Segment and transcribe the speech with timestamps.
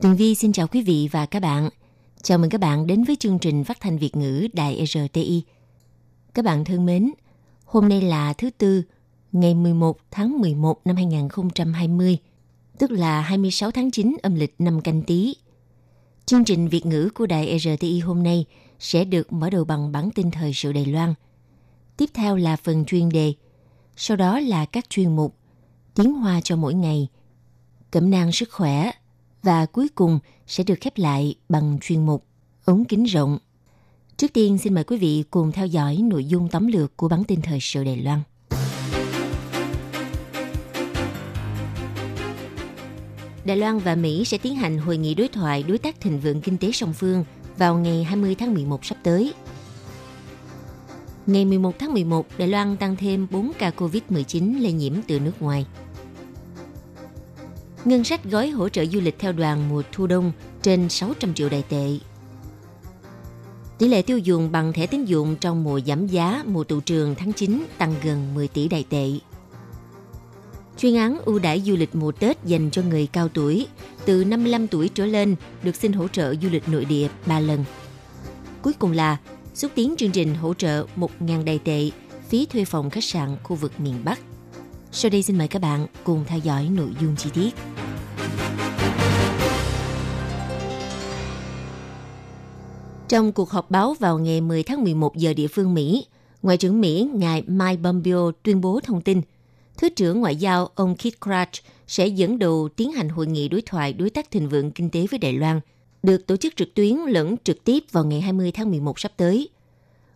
[0.00, 1.68] Tường Vi xin chào quý vị và các bạn.
[2.22, 5.42] Chào mừng các bạn đến với chương trình phát thanh Việt ngữ Đài RTI.
[6.34, 7.12] Các bạn thân mến,
[7.64, 8.82] hôm nay là thứ Tư,
[9.32, 12.18] ngày 11 tháng 11 năm 2020,
[12.78, 15.36] tức là 26 tháng 9 âm lịch năm canh tí.
[16.26, 18.44] Chương trình Việt ngữ của Đài RTI hôm nay
[18.78, 21.14] sẽ được mở đầu bằng bản tin thời sự Đài Loan.
[21.96, 23.34] Tiếp theo là phần chuyên đề,
[23.96, 25.36] sau đó là các chuyên mục
[25.94, 27.08] Tiếng Hoa cho mỗi ngày,
[27.90, 28.90] Cẩm nang sức khỏe
[29.42, 32.26] và cuối cùng sẽ được khép lại bằng chuyên mục
[32.64, 33.38] ống kính rộng.
[34.16, 37.24] Trước tiên xin mời quý vị cùng theo dõi nội dung tóm lược của bản
[37.24, 38.20] tin thời sự Đài Loan.
[43.44, 46.40] Đài Loan và Mỹ sẽ tiến hành hội nghị đối thoại đối tác thịnh vượng
[46.40, 47.24] kinh tế song phương
[47.56, 49.34] vào ngày 20 tháng 11 sắp tới.
[51.26, 55.42] Ngày 11 tháng 11, Đài Loan tăng thêm 4 ca COVID-19 lây nhiễm từ nước
[55.42, 55.66] ngoài.
[57.86, 61.48] Ngân sách gói hỗ trợ du lịch theo đoàn mùa thu đông trên 600 triệu
[61.48, 61.98] đại tệ.
[63.78, 67.14] Tỷ lệ tiêu dùng bằng thẻ tín dụng trong mùa giảm giá mùa tụ trường
[67.14, 69.10] tháng 9 tăng gần 10 tỷ đại tệ.
[70.78, 73.66] Chuyên án ưu đãi du lịch mùa Tết dành cho người cao tuổi
[74.04, 77.64] từ 55 tuổi trở lên được xin hỗ trợ du lịch nội địa 3 lần.
[78.62, 79.16] Cuối cùng là,
[79.54, 81.90] xúc tiến chương trình hỗ trợ 1.000 đại tệ
[82.28, 84.18] phí thuê phòng khách sạn khu vực miền Bắc.
[84.98, 87.50] Sau đây xin mời các bạn cùng theo dõi nội dung chi tiết.
[93.08, 96.06] Trong cuộc họp báo vào ngày 10 tháng 11 giờ địa phương Mỹ,
[96.42, 99.20] Ngoại trưởng Mỹ ngài Mike Pompeo tuyên bố thông tin
[99.76, 103.62] Thứ trưởng Ngoại giao ông Keith Crouch sẽ dẫn đầu tiến hành hội nghị đối
[103.62, 105.60] thoại đối tác thịnh vượng kinh tế với Đài Loan,
[106.02, 109.48] được tổ chức trực tuyến lẫn trực tiếp vào ngày 20 tháng 11 sắp tới.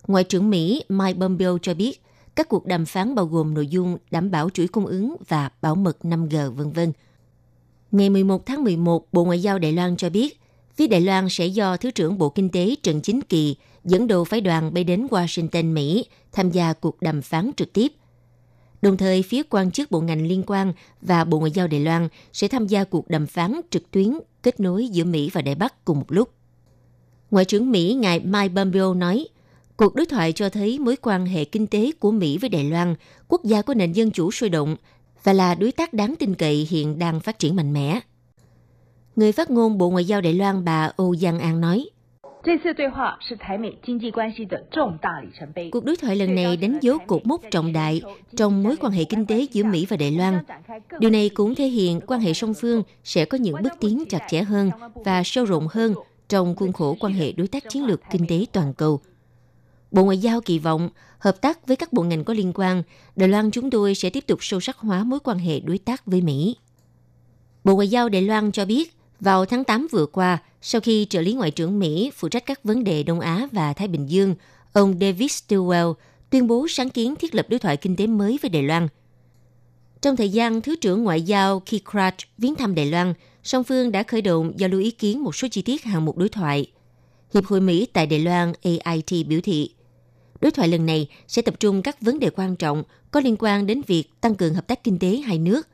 [0.07, 2.01] Ngoại trưởng Mỹ Mike Pompeo cho biết,
[2.41, 5.75] các cuộc đàm phán bao gồm nội dung đảm bảo chuỗi cung ứng và bảo
[5.75, 6.79] mật 5G, v.v.
[7.91, 10.39] Ngày 11 tháng 11, Bộ Ngoại giao Đài Loan cho biết,
[10.75, 14.23] phía Đài Loan sẽ do Thứ trưởng Bộ Kinh tế Trần Chính Kỳ dẫn đầu
[14.23, 17.91] phái đoàn bay đến Washington, Mỹ tham gia cuộc đàm phán trực tiếp.
[18.81, 22.07] Đồng thời, phía quan chức bộ ngành liên quan và Bộ Ngoại giao Đài Loan
[22.33, 24.13] sẽ tham gia cuộc đàm phán trực tuyến
[24.43, 26.29] kết nối giữa Mỹ và Đài Bắc cùng một lúc.
[27.31, 29.27] Ngoại trưởng Mỹ ngài Mike Pompeo nói,
[29.81, 32.95] cuộc đối thoại cho thấy mối quan hệ kinh tế của Mỹ với Đài Loan,
[33.27, 34.75] quốc gia có nền dân chủ sôi động
[35.23, 37.99] và là đối tác đáng tin cậy hiện đang phát triển mạnh mẽ.
[39.15, 41.89] Người phát ngôn Bộ Ngoại giao Đài Loan bà Âu Giang An nói,
[45.71, 48.01] Cuộc đối thoại lần này đánh dấu cột mốc trọng đại
[48.35, 50.39] trong mối quan hệ kinh tế giữa Mỹ và Đài Loan.
[50.99, 54.19] Điều này cũng thể hiện quan hệ song phương sẽ có những bước tiến chặt
[54.29, 55.93] chẽ hơn và sâu rộng hơn
[56.29, 59.01] trong khuôn khổ quan hệ đối tác chiến lược kinh tế toàn cầu.
[59.91, 62.83] Bộ Ngoại giao kỳ vọng hợp tác với các bộ ngành có liên quan,
[63.15, 66.05] Đài Loan chúng tôi sẽ tiếp tục sâu sắc hóa mối quan hệ đối tác
[66.05, 66.55] với Mỹ.
[67.63, 71.21] Bộ Ngoại giao Đài Loan cho biết, vào tháng 8 vừa qua, sau khi trợ
[71.21, 74.35] lý Ngoại trưởng Mỹ phụ trách các vấn đề Đông Á và Thái Bình Dương,
[74.73, 75.93] ông David Stilwell
[76.29, 78.87] tuyên bố sáng kiến thiết lập đối thoại kinh tế mới với Đài Loan.
[80.01, 83.13] Trong thời gian Thứ trưởng Ngoại giao Keith Krach viếng thăm Đài Loan,
[83.43, 86.17] song phương đã khởi động giao lưu ý kiến một số chi tiết hàng mục
[86.17, 86.71] đối thoại.
[87.33, 89.69] Hiệp hội Mỹ tại Đài Loan AIT biểu thị,
[90.41, 93.65] đối thoại lần này sẽ tập trung các vấn đề quan trọng có liên quan
[93.65, 95.67] đến việc tăng cường hợp tác kinh tế hai nước,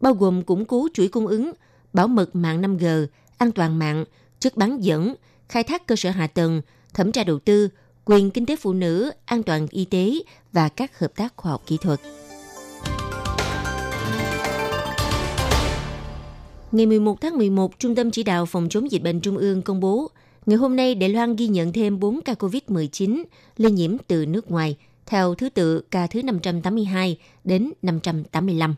[0.00, 1.52] bao gồm củng cố chuỗi cung ứng,
[1.92, 3.06] bảo mật mạng 5G,
[3.38, 4.04] an toàn mạng,
[4.40, 5.14] chất bán dẫn,
[5.48, 6.62] khai thác cơ sở hạ tầng,
[6.94, 7.68] thẩm tra đầu tư,
[8.04, 10.12] quyền kinh tế phụ nữ, an toàn y tế
[10.52, 12.00] và các hợp tác khoa học kỹ thuật.
[16.72, 19.80] Ngày 11 tháng 11, Trung tâm Chỉ đạo Phòng chống dịch bệnh Trung ương công
[19.80, 20.10] bố,
[20.50, 23.24] ngày hôm nay Đài Loan ghi nhận thêm 4 ca COVID-19
[23.56, 24.76] lây nhiễm từ nước ngoài,
[25.06, 28.74] theo thứ tự ca thứ 582 đến 585.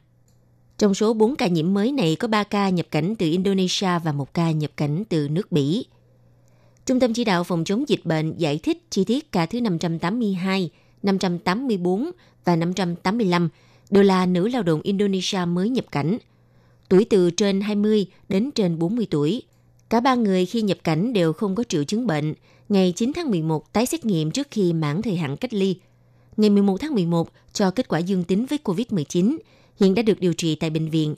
[0.79, 4.13] Trong số 4 ca nhiễm mới này có 3 ca nhập cảnh từ Indonesia và
[4.13, 5.87] một ca nhập cảnh từ nước Bỉ.
[6.87, 10.71] Trung tâm chỉ đạo phòng chống dịch bệnh giải thích chi tiết ca thứ 582,
[11.03, 12.11] 584
[12.45, 13.49] và 585
[13.91, 16.19] đều là nữ lao động Indonesia mới nhập cảnh.
[16.89, 19.43] Tuổi từ trên 20 đến trên 40 tuổi.
[19.93, 22.35] Cả ba người khi nhập cảnh đều không có triệu chứng bệnh.
[22.69, 25.77] Ngày 9 tháng 11 tái xét nghiệm trước khi mãn thời hạn cách ly.
[26.37, 29.37] Ngày 11 tháng 11 cho kết quả dương tính với COVID-19
[29.81, 31.15] hiện đã được điều trị tại bệnh viện.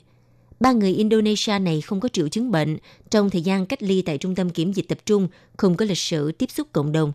[0.59, 2.77] Ba người Indonesia này không có triệu chứng bệnh
[3.09, 5.97] trong thời gian cách ly tại trung tâm kiểm dịch tập trung, không có lịch
[5.97, 7.13] sử tiếp xúc cộng đồng.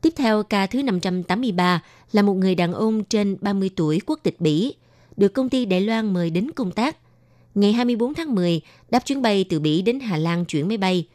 [0.00, 1.82] Tiếp theo, ca thứ 583
[2.12, 4.74] là một người đàn ông trên 30 tuổi quốc tịch Bỉ,
[5.16, 6.96] được công ty Đài Loan mời đến công tác.
[7.54, 8.60] Ngày 24 tháng 10,
[8.90, 11.06] đáp chuyến bay từ Bỉ đến Hà Lan chuyển máy bay.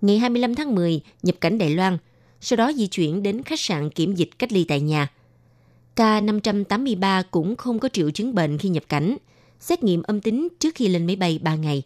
[0.00, 1.98] Ngày 25 tháng 10, nhập cảnh Đài Loan,
[2.40, 5.08] sau đó di chuyển đến khách sạn kiểm dịch cách ly tại nhà.
[5.96, 9.16] K583 cũng không có triệu chứng bệnh khi nhập cảnh,
[9.60, 11.82] xét nghiệm âm tính trước khi lên máy bay 3 ngày.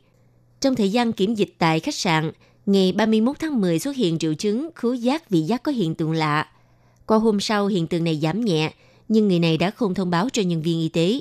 [0.61, 2.33] Trong thời gian kiểm dịch tại khách sạn,
[2.67, 6.13] ngày 31 tháng 10 xuất hiện triệu chứng khứu giác vị giác có hiện tượng
[6.13, 6.49] lạ.
[7.07, 8.73] Qua hôm sau hiện tượng này giảm nhẹ,
[9.09, 11.21] nhưng người này đã không thông báo cho nhân viên y tế.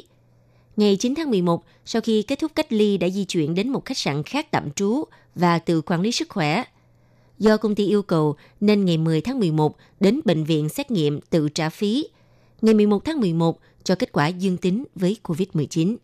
[0.77, 3.85] Ngày 9 tháng 11, sau khi kết thúc cách ly đã di chuyển đến một
[3.85, 5.03] khách sạn khác tạm trú
[5.35, 6.63] và tự quản lý sức khỏe.
[7.39, 11.21] Do công ty yêu cầu nên ngày 10 tháng 11 đến bệnh viện xét nghiệm
[11.21, 12.07] tự trả phí.
[12.61, 15.95] Ngày 11 tháng 11 cho kết quả dương tính với COVID-19.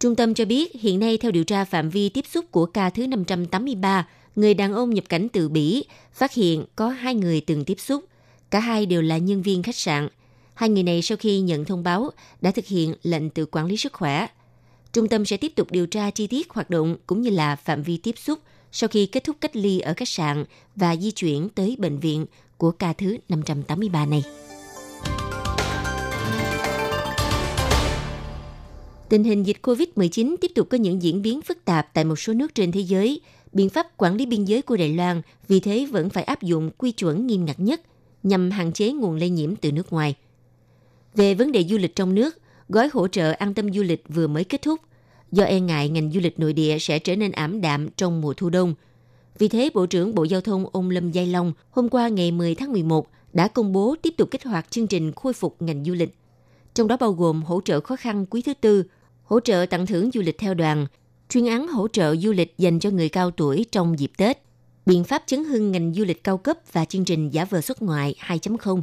[0.00, 2.90] Trung tâm cho biết hiện nay theo điều tra phạm vi tiếp xúc của ca
[2.90, 7.64] thứ 583, người đàn ông nhập cảnh từ Bỉ phát hiện có hai người từng
[7.64, 8.04] tiếp xúc.
[8.50, 10.08] Cả hai đều là nhân viên khách sạn.
[10.54, 12.10] Hai người này sau khi nhận thông báo
[12.40, 14.26] đã thực hiện lệnh tự quản lý sức khỏe.
[14.92, 17.82] Trung tâm sẽ tiếp tục điều tra chi tiết hoạt động cũng như là phạm
[17.82, 18.38] vi tiếp xúc
[18.72, 20.44] sau khi kết thúc cách ly ở khách sạn
[20.76, 22.26] và di chuyển tới bệnh viện
[22.56, 24.22] của ca thứ 583 này.
[29.08, 32.32] Tình hình dịch COVID-19 tiếp tục có những diễn biến phức tạp tại một số
[32.32, 33.20] nước trên thế giới.
[33.52, 36.70] Biện pháp quản lý biên giới của Đài Loan vì thế vẫn phải áp dụng
[36.78, 37.80] quy chuẩn nghiêm ngặt nhất
[38.22, 40.14] nhằm hạn chế nguồn lây nhiễm từ nước ngoài.
[41.14, 42.38] Về vấn đề du lịch trong nước,
[42.68, 44.80] gói hỗ trợ an tâm du lịch vừa mới kết thúc
[45.32, 48.34] do e ngại ngành du lịch nội địa sẽ trở nên ảm đạm trong mùa
[48.34, 48.74] thu đông.
[49.38, 52.54] Vì thế, Bộ trưởng Bộ Giao thông ông Lâm Giai Long hôm qua ngày 10
[52.54, 55.94] tháng 11 đã công bố tiếp tục kích hoạt chương trình khôi phục ngành du
[55.94, 56.16] lịch.
[56.74, 58.84] Trong đó bao gồm hỗ trợ khó khăn quý thứ tư,
[59.24, 60.86] hỗ trợ tặng thưởng du lịch theo đoàn,
[61.28, 64.38] chuyên án hỗ trợ du lịch dành cho người cao tuổi trong dịp Tết,
[64.86, 67.82] biện pháp chấn hưng ngành du lịch cao cấp và chương trình giả vờ xuất
[67.82, 68.80] ngoại 2.0.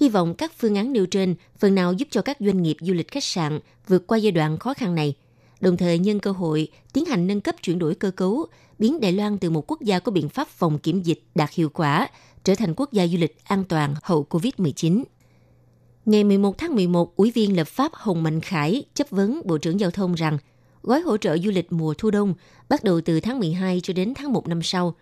[0.00, 2.94] Hy vọng các phương án nêu trên phần nào giúp cho các doanh nghiệp du
[2.94, 5.14] lịch khách sạn vượt qua giai đoạn khó khăn này,
[5.60, 8.46] đồng thời nhân cơ hội tiến hành nâng cấp chuyển đổi cơ cấu,
[8.78, 11.68] biến Đài Loan từ một quốc gia có biện pháp phòng kiểm dịch đạt hiệu
[11.68, 12.08] quả
[12.44, 15.04] trở thành quốc gia du lịch an toàn hậu COVID-19.
[16.06, 19.80] Ngày 11 tháng 11, Ủy viên lập pháp Hồng Mạnh Khải chấp vấn Bộ trưởng
[19.80, 20.38] Giao thông rằng
[20.82, 22.34] gói hỗ trợ du lịch mùa thu đông
[22.68, 24.94] bắt đầu từ tháng 12 cho đến tháng 1 năm sau.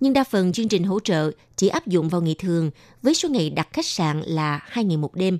[0.00, 2.70] Nhưng đa phần chương trình hỗ trợ chỉ áp dụng vào ngày thường
[3.02, 5.38] với số ngày đặt khách sạn là 2 ngày một đêm.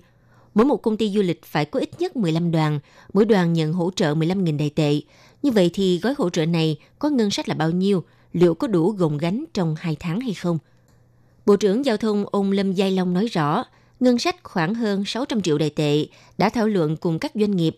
[0.55, 2.81] Mỗi một công ty du lịch phải có ít nhất 15 đoàn,
[3.12, 5.00] mỗi đoàn nhận hỗ trợ 15.000 đài tệ.
[5.43, 8.05] Như vậy thì gói hỗ trợ này có ngân sách là bao nhiêu?
[8.32, 10.59] Liệu có đủ gồng gánh trong 2 tháng hay không?
[11.47, 13.64] Bộ trưởng Giao thông ông Lâm Giai Long nói rõ,
[14.00, 16.06] ngân sách khoảng hơn 600 triệu đài tệ,
[16.38, 17.76] đã thảo luận cùng các doanh nghiệp.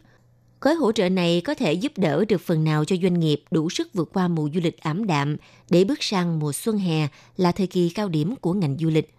[0.60, 3.70] Gói hỗ trợ này có thể giúp đỡ được phần nào cho doanh nghiệp đủ
[3.70, 5.36] sức vượt qua mùa du lịch ảm đạm
[5.70, 9.14] để bước sang mùa xuân hè là thời kỳ cao điểm của ngành du lịch.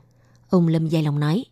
[0.49, 1.45] Ông Lâm Giai Long nói,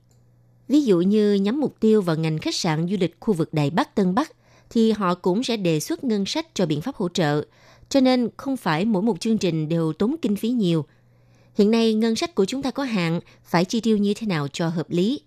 [0.67, 3.69] ví dụ như nhắm mục tiêu vào ngành khách sạn du lịch khu vực Đài
[3.69, 4.31] Bắc Tân Bắc,
[4.69, 7.45] thì họ cũng sẽ đề xuất ngân sách cho biện pháp hỗ trợ.
[7.89, 10.85] Cho nên không phải mỗi một chương trình đều tốn kinh phí nhiều.
[11.55, 14.47] Hiện nay ngân sách của chúng ta có hạn, phải chi tiêu như thế nào
[14.47, 15.21] cho hợp lý.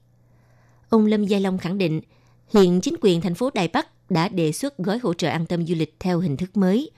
[0.88, 2.00] Ông Lâm Gia Long khẳng định,
[2.54, 5.66] hiện chính quyền thành phố Đài Bắc đã đề xuất gói hỗ trợ an tâm
[5.66, 6.90] du lịch theo hình thức mới.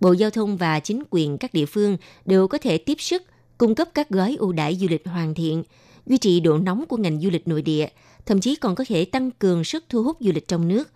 [0.00, 3.22] Bộ Giao thông và chính quyền các địa phương đều có thể tiếp sức
[3.58, 5.62] cung cấp các gói ưu đãi du lịch hoàn thiện,
[6.06, 7.88] duy trì độ nóng của ngành du lịch nội địa,
[8.26, 10.88] thậm chí còn có thể tăng cường sức thu hút du lịch trong nước,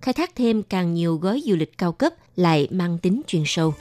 [0.00, 3.74] khai thác thêm càng nhiều gói du lịch cao cấp lại mang tính chuyên sâu.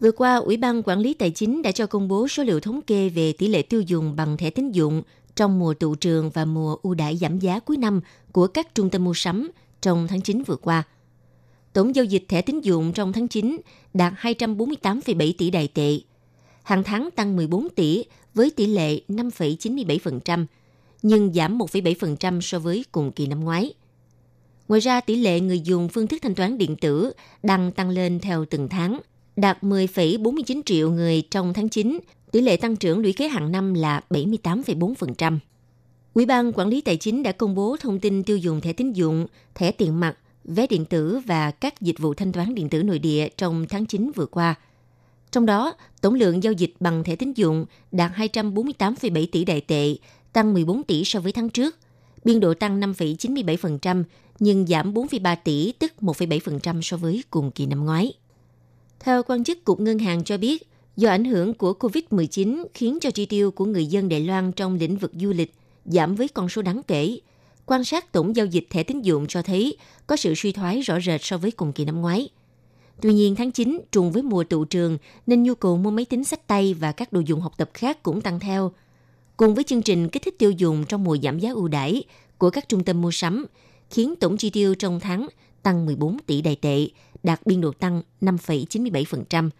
[0.00, 2.82] Vừa qua, Ủy ban Quản lý Tài chính đã cho công bố số liệu thống
[2.82, 5.02] kê về tỷ lệ tiêu dùng bằng thẻ tín dụng
[5.36, 8.00] trong mùa tụ trường và mùa ưu đãi giảm giá cuối năm
[8.32, 9.50] của các trung tâm mua sắm
[9.80, 10.82] trong tháng 9 vừa qua.
[11.72, 13.56] Tổng giao dịch thẻ tín dụng trong tháng 9
[13.94, 16.00] đạt 248,7 tỷ đài tệ,
[16.62, 20.46] hàng tháng tăng 14 tỷ với tỷ lệ 5,97%,
[21.02, 23.74] nhưng giảm 1,7% so với cùng kỳ năm ngoái.
[24.68, 27.12] Ngoài ra, tỷ lệ người dùng phương thức thanh toán điện tử
[27.42, 29.00] đang tăng lên theo từng tháng–
[29.36, 31.98] đạt 10,49 triệu người trong tháng 9,
[32.34, 35.38] tỷ lệ tăng trưởng lũy kế hàng năm là 78,4%.
[36.14, 38.92] Ủy ban Quản lý Tài chính đã công bố thông tin tiêu dùng thẻ tín
[38.92, 42.82] dụng, thẻ tiền mặt, vé điện tử và các dịch vụ thanh toán điện tử
[42.82, 44.54] nội địa trong tháng 9 vừa qua.
[45.30, 49.94] Trong đó, tổng lượng giao dịch bằng thẻ tín dụng đạt 248,7 tỷ đại tệ,
[50.32, 51.76] tăng 14 tỷ so với tháng trước.
[52.24, 54.04] Biên độ tăng 5,97%,
[54.38, 58.12] nhưng giảm 4,3 tỷ, tức 1,7% so với cùng kỳ năm ngoái.
[59.00, 63.10] Theo quan chức Cục Ngân hàng cho biết, do ảnh hưởng của COVID-19 khiến cho
[63.10, 66.48] chi tiêu của người dân Đài Loan trong lĩnh vực du lịch giảm với con
[66.48, 67.18] số đáng kể.
[67.66, 71.00] quan sát tổng giao dịch thẻ tín dụng cho thấy có sự suy thoái rõ
[71.00, 72.28] rệt so với cùng kỳ năm ngoái.
[73.00, 76.24] Tuy nhiên tháng 9 trùng với mùa tụ trường nên nhu cầu mua máy tính
[76.24, 78.72] sách tay và các đồ dùng học tập khác cũng tăng theo.
[79.36, 82.04] Cùng với chương trình kích thích tiêu dùng trong mùa giảm giá ưu đãi
[82.38, 83.46] của các trung tâm mua sắm,
[83.90, 85.28] khiến tổng chi tiêu trong tháng
[85.62, 86.88] tăng 14 tỷ đài tệ,
[87.22, 89.50] đạt biên độ tăng 5,97%.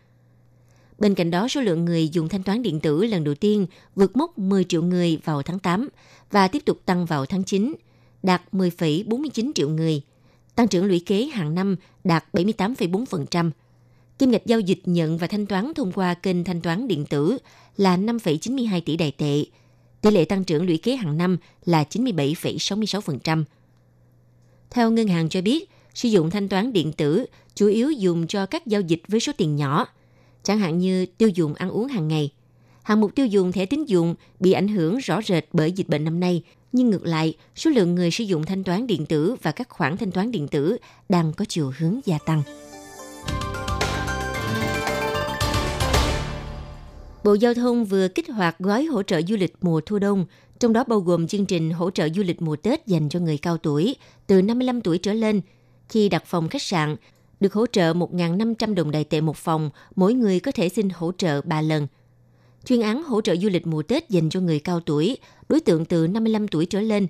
[0.99, 4.17] Bên cạnh đó, số lượng người dùng thanh toán điện tử lần đầu tiên vượt
[4.17, 5.89] mốc 10 triệu người vào tháng 8
[6.31, 7.75] và tiếp tục tăng vào tháng 9,
[8.23, 10.03] đạt 10,49 triệu người.
[10.55, 13.51] Tăng trưởng lũy kế hàng năm đạt 78,4%.
[14.19, 17.39] Kim ngạch giao dịch nhận và thanh toán thông qua kênh thanh toán điện tử
[17.77, 19.45] là 5,92 tỷ đài tệ.
[20.01, 23.45] Tỷ lệ tăng trưởng lũy kế hàng năm là 97,66%.
[24.71, 28.47] Theo ngân hàng cho biết, sử dụng thanh toán điện tử chủ yếu dùng cho
[28.47, 29.87] các giao dịch với số tiền nhỏ,
[30.45, 32.33] chẳng hạn như tiêu dùng ăn uống hàng ngày.
[32.83, 36.05] Hạng mục tiêu dùng thẻ tín dụng bị ảnh hưởng rõ rệt bởi dịch bệnh
[36.05, 39.53] năm nay, nhưng ngược lại, số lượng người sử dụng thanh toán điện tử và
[39.53, 40.77] các khoản thanh toán điện tử
[41.09, 42.43] đang có chiều hướng gia tăng.
[47.25, 50.27] Bộ Giao thông vừa kích hoạt gói hỗ trợ du lịch mùa thu đông,
[50.61, 53.39] trong đó bao gồm chương trình hỗ trợ du lịch mùa Tết dành cho người
[53.39, 53.97] cao tuổi
[54.27, 55.41] từ 55 tuổi trở lên.
[55.89, 56.97] Khi đặt phòng khách sạn,
[57.45, 61.13] được hỗ trợ 1.500 đồng đại tệ một phòng, mỗi người có thể xin hỗ
[61.19, 61.87] trợ 3 lần.
[62.65, 65.85] Chuyên án hỗ trợ du lịch mùa Tết dành cho người cao tuổi, đối tượng
[65.85, 67.07] từ 55 tuổi trở lên.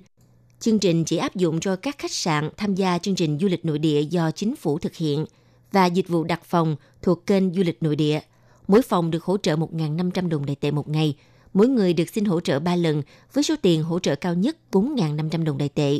[0.59, 3.65] Chương trình chỉ áp dụng cho các khách sạn tham gia chương trình du lịch
[3.65, 5.25] nội địa do chính phủ thực hiện
[5.71, 8.19] và dịch vụ đặt phòng thuộc kênh du lịch nội địa.
[8.67, 11.15] Mỗi phòng được hỗ trợ 1.500 đồng đại tệ một ngày.
[11.53, 13.01] Mỗi người được xin hỗ trợ 3 lần
[13.33, 15.99] với số tiền hỗ trợ cao nhất 4.500 đồng đại tệ.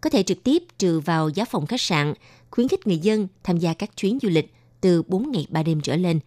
[0.00, 2.14] Có thể trực tiếp trừ vào giá phòng khách sạn,
[2.50, 5.80] khuyến khích người dân tham gia các chuyến du lịch từ 4 ngày 3 đêm
[5.80, 6.20] trở lên.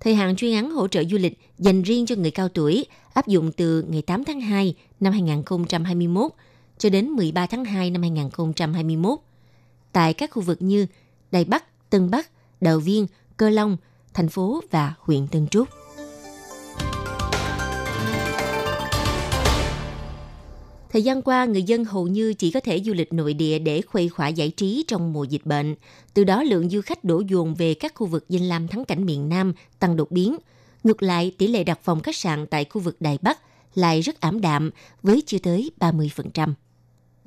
[0.00, 3.26] Thời hạn chuyên án hỗ trợ du lịch dành riêng cho người cao tuổi áp
[3.26, 6.32] dụng từ ngày 8 tháng 2 năm 2021
[6.78, 9.18] cho đến 13 tháng 2 năm 2021
[9.92, 10.86] tại các khu vực như
[11.30, 13.76] Đài Bắc, Tân Bắc, Đào Viên, Cơ Long,
[14.14, 15.68] thành phố và huyện Tân Trúc.
[20.92, 23.82] Thời gian qua, người dân hầu như chỉ có thể du lịch nội địa để
[23.82, 25.74] khuây khỏa giải trí trong mùa dịch bệnh.
[26.14, 29.06] Từ đó, lượng du khách đổ dồn về các khu vực danh lam thắng cảnh
[29.06, 30.36] miền Nam tăng đột biến.
[30.84, 33.38] Ngược lại, tỷ lệ đặt phòng khách sạn tại khu vực Đài Bắc
[33.74, 34.70] lại rất ảm đạm
[35.02, 36.52] với chưa tới 30%.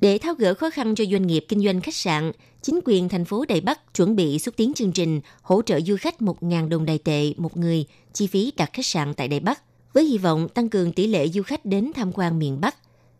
[0.00, 2.32] Để tháo gỡ khó khăn cho doanh nghiệp kinh doanh khách sạn,
[2.62, 5.96] chính quyền thành phố Đài Bắc chuẩn bị xúc tiến chương trình hỗ trợ du
[5.96, 9.62] khách 1.000 đồng đài tệ một người chi phí đặt khách sạn tại Đài Bắc,
[9.92, 12.76] với hy vọng tăng cường tỷ lệ du khách đến tham quan miền Bắc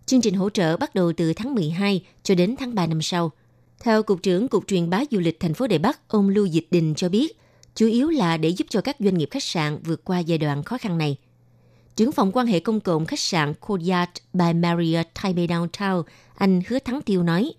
[0.06, 3.32] Chương trình hỗ trợ bắt đầu từ tháng 12 cho đến tháng 3 năm sau.
[3.80, 6.66] Theo Cục trưởng Cục truyền bá du lịch thành phố Đài Bắc, ông Lưu Dịch
[6.70, 7.38] Đình cho biết,
[7.74, 10.62] chủ yếu là để giúp cho các doanh nghiệp khách sạn vượt qua giai đoạn
[10.62, 11.16] khó khăn này.
[11.96, 16.02] Trưởng phòng quan hệ công cộng khách sạn Courtyard by Marriott Taipei Downtown,
[16.34, 17.52] anh Hứa Thắng Tiêu nói,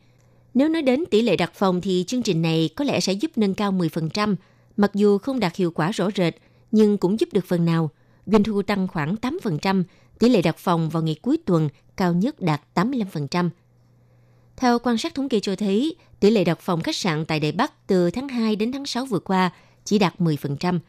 [0.54, 3.32] nếu nói đến tỷ lệ đặt phòng thì chương trình này có lẽ sẽ giúp
[3.36, 4.36] nâng cao 10%,
[4.78, 6.36] mặc dù không đạt hiệu quả rõ rệt,
[6.72, 7.90] nhưng cũng giúp được phần nào.
[8.26, 9.84] Doanh thu tăng khoảng 8%,
[10.20, 13.50] tỷ lệ đặt phòng vào ngày cuối tuần cao nhất đạt 85%.
[14.58, 17.52] Theo quan sát thống kê cho thấy, tỷ lệ đặt phòng khách sạn tại Đài
[17.52, 19.52] Bắc từ tháng 2 đến tháng 6 vừa qua
[19.86, 20.80] chỉ đạt 10%.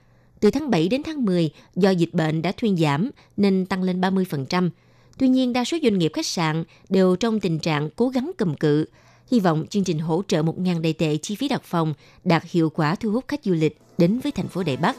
[0.40, 4.00] Từ tháng 7 đến tháng 10, do dịch bệnh đã thuyên giảm nên tăng lên
[4.00, 4.70] 30%.
[5.18, 8.56] Tuy nhiên, đa số doanh nghiệp khách sạn đều trong tình trạng cố gắng cầm
[8.56, 8.84] cự.
[9.30, 11.94] Hy vọng chương trình hỗ trợ 1.000 đầy tệ chi phí đặt phòng
[12.24, 14.96] đạt hiệu quả thu hút khách du lịch đến với thành phố Đài Bắc.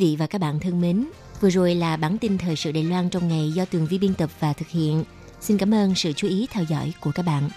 [0.00, 1.06] Vị và các bạn thân mến,
[1.40, 4.14] vừa rồi là bản tin thời sự Đài Loan trong ngày do Tường Vi biên
[4.14, 5.04] tập và thực hiện.
[5.40, 7.48] Xin cảm ơn sự chú ý theo dõi của các bạn.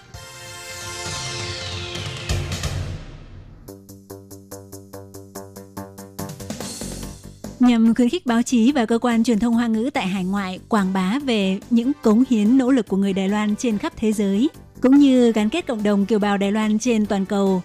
[7.60, 10.60] nhằm khuyến khích báo chí và cơ quan truyền thông Hoa ngữ tại hải ngoại
[10.68, 14.12] quảng bá về những cống hiến nỗ lực của người Đài Loan trên khắp thế
[14.12, 14.48] giới,
[14.80, 17.62] cũng như gắn kết cộng đồng kiều bào Đài Loan trên toàn cầu.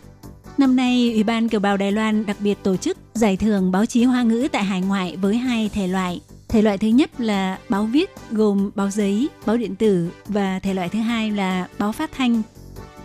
[0.59, 3.85] Năm nay, Ủy ban Kiều bào Đài Loan đặc biệt tổ chức giải thưởng báo
[3.85, 6.21] chí Hoa ngữ tại hải ngoại với hai thể loại.
[6.47, 10.73] Thể loại thứ nhất là báo viết gồm báo giấy, báo điện tử và thể
[10.73, 12.41] loại thứ hai là báo phát thanh.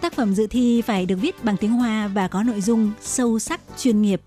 [0.01, 3.39] Tác phẩm dự thi phải được viết bằng tiếng Hoa và có nội dung sâu
[3.39, 4.21] sắc, chuyên nghiệp.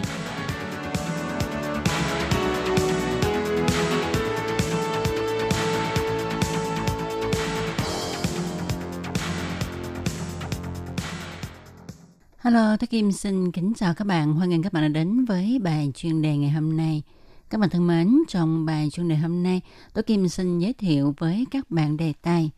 [12.37, 14.33] Hello, tôi Kim xin kính chào các bạn.
[14.33, 17.03] Hoan nghênh các bạn đã đến với bài chuyên đề ngày hôm nay.
[17.49, 19.61] Các bạn thân mến, trong bài chuyên đề hôm nay,
[19.93, 22.51] tôi Kim xin giới thiệu với các bạn đề tài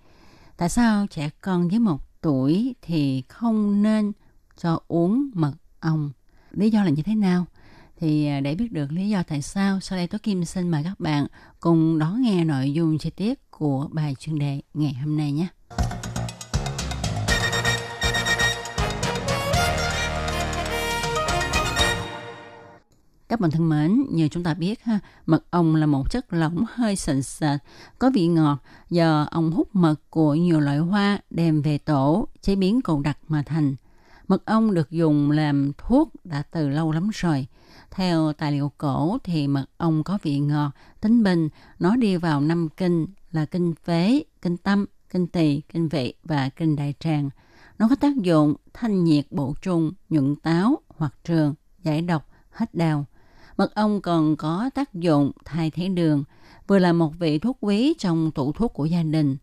[0.61, 4.11] Tại sao trẻ con dưới một tuổi thì không nên
[4.57, 6.11] cho uống mật ong?
[6.51, 7.45] Lý do là như thế nào?
[7.97, 10.83] Thì à, để biết được lý do tại sao, sau đây tôi Kim xin mời
[10.83, 11.27] các bạn
[11.59, 15.47] cùng đón nghe nội dung chi tiết của bài chuyên đề ngày hôm nay nhé.
[23.31, 26.65] Các bạn thân mến, như chúng ta biết ha, mật ong là một chất lỏng
[26.73, 27.59] hơi sền sệt,
[27.99, 32.55] có vị ngọt do ong hút mật của nhiều loại hoa đem về tổ, chế
[32.55, 33.75] biến cầu đặc mà thành.
[34.27, 37.47] Mật ong được dùng làm thuốc đã từ lâu lắm rồi.
[37.91, 40.71] Theo tài liệu cổ thì mật ong có vị ngọt,
[41.01, 45.89] tính bình, nó đi vào năm kinh là kinh phế, kinh tâm, kinh tỳ, kinh
[45.89, 47.29] vị và kinh đại tràng.
[47.79, 52.75] Nó có tác dụng thanh nhiệt bổ trung, nhuận táo, hoặc trường, giải độc, hết
[52.75, 53.05] đau.
[53.61, 56.23] Mật ong còn có tác dụng thay thế đường,
[56.67, 59.37] vừa là một vị thuốc quý trong tủ thuốc của gia đình.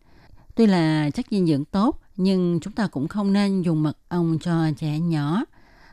[0.55, 4.37] Tuy là chất dinh dưỡng tốt, nhưng chúng ta cũng không nên dùng mật ong
[4.41, 5.43] cho trẻ nhỏ.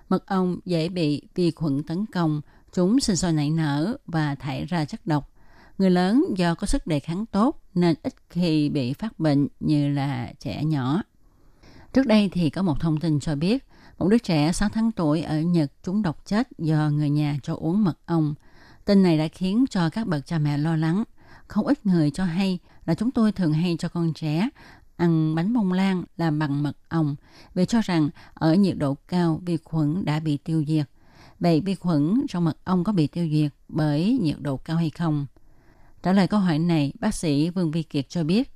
[0.09, 2.40] Mật ong dễ bị vi khuẩn tấn công,
[2.73, 5.33] chúng sinh sôi nảy nở và thải ra chất độc.
[5.78, 9.88] Người lớn do có sức đề kháng tốt nên ít khi bị phát bệnh như
[9.88, 11.02] là trẻ nhỏ.
[11.92, 13.64] Trước đây thì có một thông tin cho biết
[13.98, 17.54] một đứa trẻ 6 tháng tuổi ở Nhật trúng độc chết do người nhà cho
[17.54, 18.34] uống mật ong.
[18.84, 21.04] Tin này đã khiến cho các bậc cha mẹ lo lắng.
[21.48, 24.48] Không ít người cho hay là chúng tôi thường hay cho con trẻ
[24.96, 27.16] ăn bánh bông lan làm bằng mật ong
[27.54, 30.87] vì cho rằng ở nhiệt độ cao vi khuẩn đã bị tiêu diệt.
[31.40, 34.90] Vậy vi khuẩn trong mật ong có bị tiêu diệt bởi nhiệt độ cao hay
[34.90, 35.26] không?
[36.02, 38.50] Trả lời câu hỏi này, bác sĩ Vương Vi Kiệt cho biết,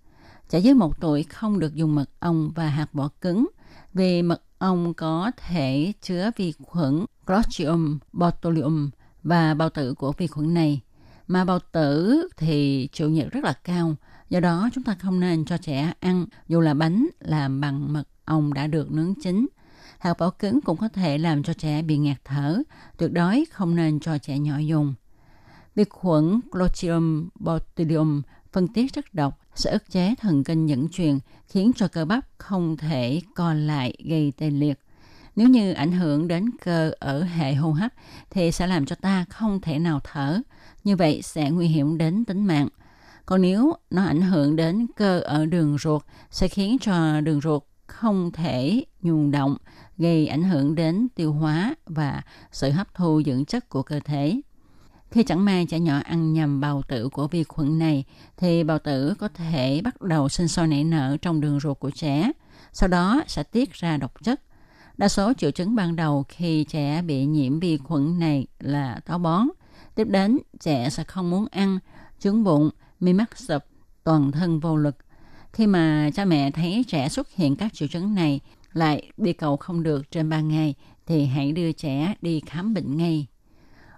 [0.48, 3.48] trẻ dưới một tuổi không được dùng mật ong và hạt vỏ cứng
[3.94, 8.90] vì mật ông có thể chứa vi khuẩn Clostridium botulinum
[9.22, 10.80] và bao tử của vi khuẩn này.
[11.26, 13.94] Mà bao tử thì chịu nhiệt rất là cao,
[14.30, 18.04] do đó chúng ta không nên cho trẻ ăn dù là bánh làm bằng mật
[18.24, 19.46] ong đã được nướng chín.
[19.98, 22.62] Hạt bảo cứng cũng có thể làm cho trẻ bị ngạt thở,
[22.96, 24.94] tuyệt đối không nên cho trẻ nhỏ dùng.
[25.74, 31.18] Vi khuẩn Clostridium botulinum phân tiết rất độc sẽ ức chế thần kinh dẫn truyền,
[31.46, 34.80] khiến cho cơ bắp không thể co lại gây tê liệt.
[35.36, 37.92] Nếu như ảnh hưởng đến cơ ở hệ hô hấp
[38.30, 40.40] thì sẽ làm cho ta không thể nào thở.
[40.84, 42.68] Như vậy sẽ nguy hiểm đến tính mạng.
[43.26, 47.62] Còn nếu nó ảnh hưởng đến cơ ở đường ruột sẽ khiến cho đường ruột
[47.86, 49.56] không thể nhuồn động,
[49.98, 54.40] gây ảnh hưởng đến tiêu hóa và sự hấp thu dưỡng chất của cơ thể.
[55.10, 58.04] Khi chẳng may trẻ nhỏ ăn nhầm bào tử của vi khuẩn này,
[58.36, 61.90] thì bào tử có thể bắt đầu sinh sôi nảy nở trong đường ruột của
[61.90, 62.32] trẻ,
[62.72, 64.42] sau đó sẽ tiết ra độc chất.
[64.96, 69.18] Đa số triệu chứng ban đầu khi trẻ bị nhiễm vi khuẩn này là táo
[69.18, 69.48] bón.
[69.94, 71.78] Tiếp đến, trẻ sẽ không muốn ăn,
[72.18, 72.70] trướng bụng,
[73.00, 73.62] mi mắt sụp,
[74.04, 74.96] toàn thân vô lực.
[75.52, 78.40] Khi mà cha mẹ thấy trẻ xuất hiện các triệu chứng này,
[78.72, 80.74] lại đi cầu không được trên 3 ngày,
[81.06, 83.26] thì hãy đưa trẻ đi khám bệnh ngay.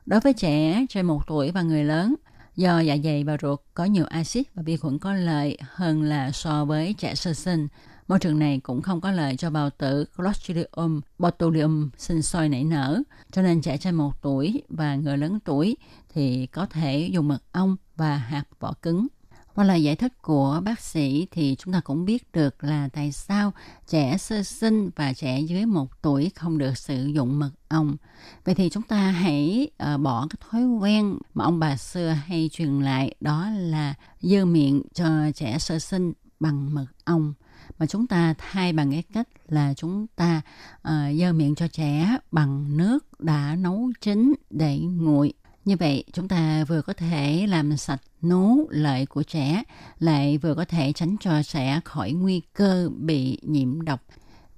[0.06, 2.14] Đối với trẻ trên 1 tuổi và người lớn,
[2.56, 6.30] do dạ dày và ruột có nhiều axit và vi khuẩn có lợi hơn là
[6.30, 7.68] so với trẻ sơ sinh,
[8.08, 12.64] môi trường này cũng không có lợi cho bào tử Clostridium botulinum sinh sôi nảy
[12.64, 13.02] nở.
[13.32, 15.76] Cho nên trẻ trên 1 tuổi và người lớn tuổi
[16.14, 19.06] thì có thể dùng mật ong và hạt vỏ cứng
[19.54, 23.12] qua lời giải thích của bác sĩ thì chúng ta cũng biết được là tại
[23.12, 23.52] sao
[23.86, 27.96] trẻ sơ sinh và trẻ dưới một tuổi không được sử dụng mật ong.
[28.44, 32.50] Vậy thì chúng ta hãy uh, bỏ cái thói quen mà ông bà xưa hay
[32.52, 37.34] truyền lại đó là dơ miệng cho trẻ sơ sinh bằng mật ong
[37.78, 40.40] mà chúng ta thay bằng cái cách là chúng ta
[40.78, 45.32] uh, dơ miệng cho trẻ bằng nước đã nấu chín để nguội
[45.64, 49.62] như vậy chúng ta vừa có thể làm sạch nú lợi của trẻ,
[49.98, 54.00] lại vừa có thể tránh cho trẻ khỏi nguy cơ bị nhiễm độc.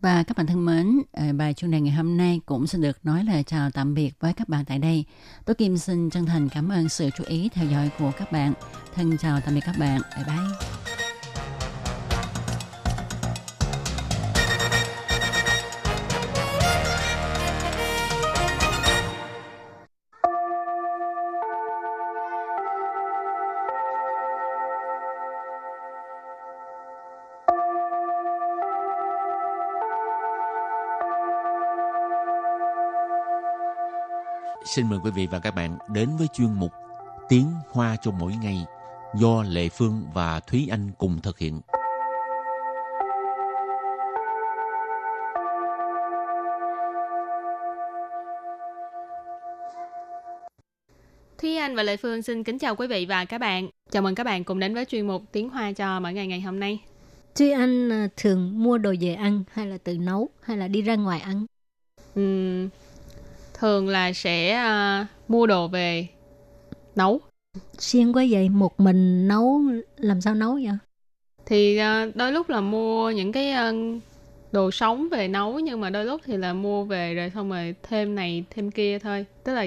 [0.01, 2.99] Và các bạn thân mến, ờ, bài chuyên đề ngày hôm nay cũng xin được
[3.07, 5.05] nói lời chào tạm biệt với các bạn tại đây.
[5.45, 8.53] Tôi Kim xin chân thành cảm ơn sự chú ý theo dõi của các bạn.
[8.95, 10.01] Thân chào tạm biệt các bạn.
[10.17, 10.84] Bye bye.
[34.75, 36.73] Xin mời quý vị và các bạn đến với chuyên mục
[37.29, 38.65] Tiếng Hoa cho mỗi ngày
[39.15, 41.61] do Lệ Phương và Thúy Anh cùng thực hiện.
[51.39, 53.69] Thúy Anh và Lệ Phương xin kính chào quý vị và các bạn.
[53.91, 56.41] Chào mừng các bạn cùng đến với chuyên mục Tiếng Hoa cho mỗi ngày ngày
[56.41, 56.79] hôm nay.
[57.35, 60.83] Thúy Anh à, thường mua đồ về ăn hay là tự nấu hay là đi
[60.83, 61.47] ra ngoài ăn?
[62.21, 62.69] Uhm,
[63.55, 64.65] thường là sẽ
[65.03, 66.07] uh, mua đồ về
[66.97, 67.21] nấu.
[67.79, 69.63] Xuyên quá vậy, một mình nấu
[69.97, 70.79] làm sao nấu vậy?
[71.47, 74.03] Thì uh, đôi lúc là mua những cái uh,
[74.53, 77.75] đồ sống về nấu nhưng mà đôi lúc thì là mua về rồi xong rồi
[77.83, 79.27] thêm này thêm kia thôi.
[79.45, 79.67] Tức là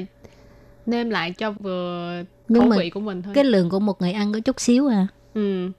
[0.85, 3.33] nêm lại cho vừa nhưng khẩu vị của mình thôi.
[3.33, 5.07] Cái lượng của một người ăn có chút xíu à.
[5.33, 5.71] Ừ.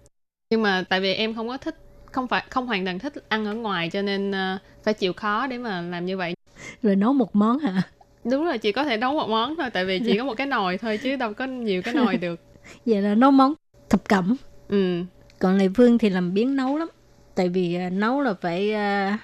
[0.50, 1.76] Nhưng mà tại vì em không có thích
[2.12, 5.46] không phải không hoàn toàn thích ăn ở ngoài cho nên uh, phải chịu khó
[5.46, 6.34] để mà làm như vậy.
[6.82, 7.82] Rồi nấu một món hả?
[8.30, 10.46] Đúng rồi, chị có thể nấu một món thôi tại vì chỉ có một cái
[10.46, 12.40] nồi thôi chứ đâu có nhiều cái nồi được.
[12.86, 13.54] Vậy là nấu món
[13.90, 14.36] thập cẩm.
[14.68, 15.02] Ừ.
[15.38, 16.88] Còn Lê Phương thì làm biến nấu lắm.
[17.34, 19.20] Tại vì uh, nấu là phải uh,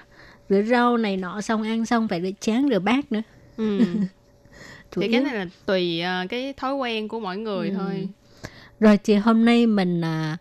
[0.49, 3.21] rửa rau này nọ xong ăn xong phải rửa chén rửa bát nữa.
[3.57, 3.79] Ừ.
[4.91, 7.75] thì cái này là tùy uh, cái thói quen của mỗi người ừ.
[7.77, 8.07] thôi.
[8.79, 10.39] Rồi chị hôm nay mình uh,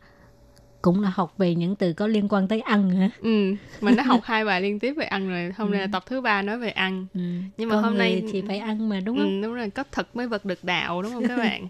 [0.84, 3.10] cũng là học về những từ có liên quan tới ăn hả?
[3.22, 5.52] Ừ, mình đã học hai bài liên tiếp về ăn rồi.
[5.56, 5.90] Hôm nay là ừ.
[5.92, 7.06] tập thứ ba nói về ăn.
[7.14, 7.20] Ừ.
[7.56, 9.40] Nhưng mà Con hôm nay thì phải ăn mà đúng không?
[9.40, 11.68] Ừ, đúng rồi, có thực mới vật được đạo đúng không các bạn?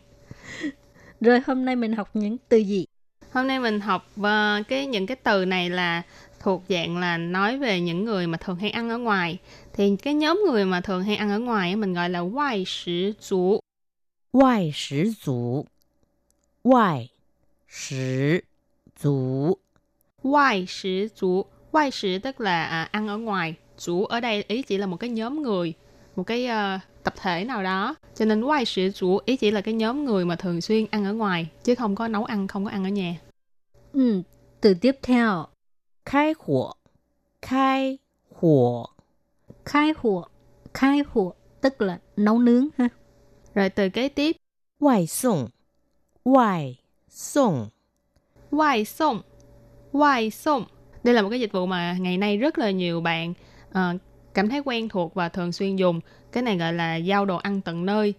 [1.20, 2.84] rồi hôm nay mình học những từ gì?
[3.32, 4.26] Hôm nay mình học uh,
[4.68, 6.02] cái những cái từ này là
[6.40, 9.38] thuộc dạng là nói về những người mà thường hay ăn ở ngoài.
[9.72, 13.12] Thì cái nhóm người mà thường hay ăn ở ngoài mình gọi là ngoại sử
[13.28, 13.60] chủ.
[14.32, 15.64] Ngoại sử chủ.
[16.64, 17.08] Ngoại
[17.68, 18.40] sử
[19.02, 19.56] chủ.
[20.22, 21.44] Ngoại sử chủ.
[21.72, 23.54] Ngoại sử tức là à, ăn ở ngoài.
[23.78, 25.74] Chủ ở đây ý chỉ là một cái nhóm người,
[26.16, 27.94] một cái uh, tập thể nào đó.
[28.14, 31.04] Cho nên ngoại sử chủ ý chỉ là cái nhóm người mà thường xuyên ăn
[31.04, 33.16] ở ngoài, chứ không có nấu ăn, không có ăn ở nhà.
[33.92, 34.22] Ừ,
[34.60, 35.46] từ tiếp theo.
[36.04, 36.72] Khai hỏa.
[37.42, 37.98] Khai
[38.34, 38.84] hỏa.
[39.64, 40.22] Khai hỏa.
[40.74, 42.88] Khai hỏa tức là nấu nướng ha.
[43.54, 44.36] Rồi từ kế tiếp.
[44.80, 45.48] Ngoại 送.
[46.24, 46.78] Ngoại
[47.08, 47.70] 送.
[48.54, 49.20] Wai sông
[49.92, 50.64] Wai sông
[51.04, 53.34] Đây là một cái dịch vụ mà ngày nay rất là nhiều bạn
[53.70, 54.00] uh,
[54.34, 56.00] cảm thấy quen thuộc và thường xuyên dùng.
[56.32, 58.14] Cái này gọi là giao đồ ăn tận nơi.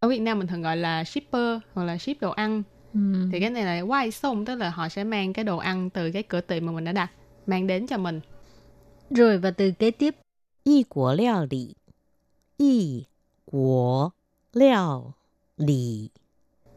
[0.00, 2.62] Ở Việt Nam mình thường gọi là shipper hoặc là ship đồ ăn.
[2.94, 3.28] Ừ.
[3.32, 6.10] Thì cái này là wai sông tức là họ sẽ mang cái đồ ăn từ
[6.12, 7.10] cái cửa tiệm mà mình đã đặt
[7.46, 8.20] mang đến cho mình.
[9.10, 10.14] Rồi và từ kế tiếp
[10.64, 11.74] y quốc leo lý
[12.56, 13.04] y
[13.46, 14.10] quốc
[14.52, 15.12] leo
[15.56, 16.10] lý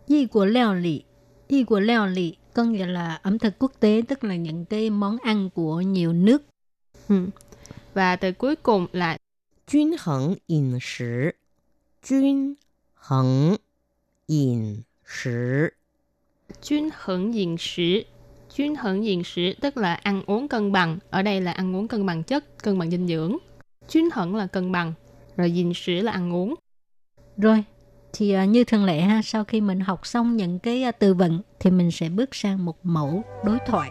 [0.08, 1.04] y quốc leo lý
[1.48, 4.91] y quốc leo lý có nghĩa là ẩm thực quốc tế tức là những cái
[4.91, 6.43] món ăn của nhiều nước.
[7.09, 7.27] Ừ.
[7.95, 9.19] Và từ cuối cùng là
[9.67, 11.35] 均衡饮食，
[12.03, 12.57] 均
[12.95, 13.57] 衡
[14.27, 15.73] 饮食，
[16.62, 18.07] 均衡饮食
[18.55, 20.99] 均衡饮食tức là ăn uống cân bằng.
[21.11, 23.37] Ở đây là ăn uống cân bằng chất, cân bằng dinh dưỡng.
[23.88, 24.93] 均衡là cân bằng,
[25.37, 26.55] rồi dinh sử là ăn uống.
[27.37, 27.65] Rồi,
[28.17, 31.15] thì uh, như thường lệ ha, sau khi mình học xong những cái uh, từ
[31.15, 33.91] vựng thì mình sẽ bước sang một mẫu đối thoại.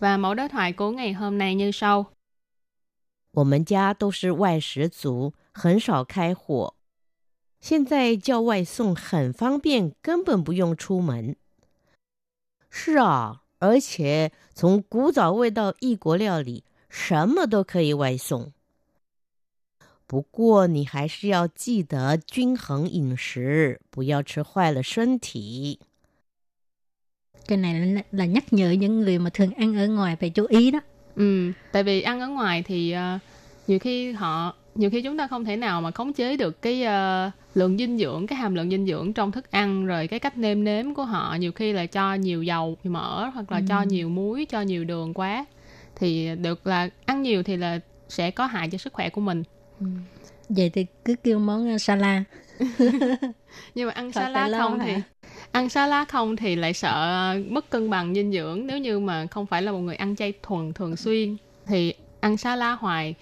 [0.00, 2.06] Và mẫu đối thoại của ngày hôm nay như sau.
[3.32, 6.74] 我们家都是外食族，很少开火。
[7.60, 11.36] 现在叫外送很方便，根本不用出门。
[12.70, 18.52] 是啊，而且从古早味到异国料理， 什么都可以外送。
[20.06, 25.78] 不过你还是要记得均衡饮食，不要吃坏了身体。
[27.46, 30.46] Cái này là, là nhắc nhở những người mà thường ăn ở ngoài phải chú
[30.48, 30.80] ý đó.
[31.16, 33.20] Ừ, tại vì ăn ở ngoài thì uh,
[33.66, 36.82] nhiều khi họ nhiều khi chúng ta không thể nào mà khống chế được cái
[36.82, 40.38] uh, lượng dinh dưỡng cái hàm lượng dinh dưỡng trong thức ăn rồi cái cách
[40.38, 43.64] nêm nếm của họ nhiều khi là cho nhiều dầu nhiều mỡ hoặc là ừ.
[43.68, 45.46] cho nhiều muối cho nhiều đường quá
[45.95, 47.79] thì được là ăn nhiều thì là
[48.09, 49.43] sẽ có hại cho sức khỏe của mình
[49.79, 49.85] ừ.
[50.49, 52.21] vậy thì cứ kêu món salad
[53.75, 54.85] nhưng mà ăn salad không hả?
[54.85, 54.93] thì
[55.51, 59.45] ăn salad không thì lại sợ mất cân bằng dinh dưỡng nếu như mà không
[59.45, 63.15] phải là một người ăn chay thuần thường xuyên thì ăn salad hoài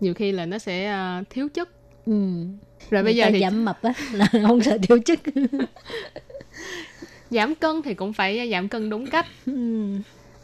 [0.00, 1.68] nhiều khi là nó sẽ uh, thiếu chất
[2.06, 2.44] ừ.
[2.90, 5.20] rồi bây giờ thì giảm mập á là không sợ thiếu chất
[7.30, 9.86] giảm cân thì cũng phải giảm cân đúng cách ừ.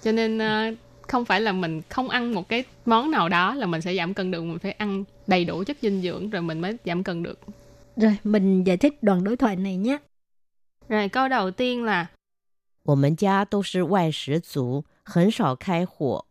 [0.03, 3.66] cho nên uh, không phải là mình không ăn một cái món nào đó là
[3.66, 6.62] mình sẽ giảm cân được mình phải ăn đầy đủ chất dinh dưỡng rồi mình
[6.62, 7.40] mới giảm cân được
[7.96, 9.98] rồi mình giải thích đoạn đối thoại này nhé
[10.90, 12.08] rồi câu đầu tiên là
[12.86, 16.26] 我们家都是外食族，很少开火。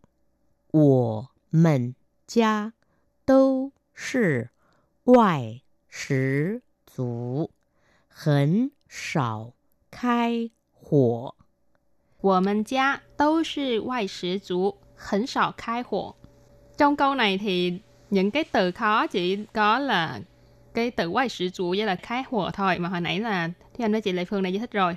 [0.70, 1.94] 我们
[2.26, 2.74] 家
[3.24, 4.50] 都是
[5.04, 7.50] 外食族，
[8.08, 9.52] 很少
[9.90, 11.34] 开火。
[12.20, 16.14] 我们家都是外食族，很少开火.
[16.78, 17.78] Trong câu này thì
[18.10, 20.20] những cái từ khó chỉ có là
[20.74, 23.84] cái từ quay sử chủ với là khai hùa thôi mà hồi nãy là thì
[23.84, 24.96] anh với chị Lệ Phương đã giải thích rồi.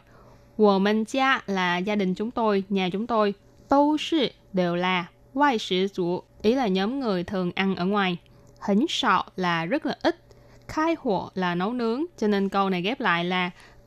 [0.57, 3.33] Wo mình gia là gia đình chúng tôi, nhà chúng tôi.
[3.69, 8.17] Đâu sư đều là quay sử chủ, ý là nhóm người thường ăn ở ngoài.
[8.67, 10.15] Hỉnh sọ là rất là ít.
[10.67, 13.51] Khai hùa là nấu nướng, cho nên câu này ghép lại là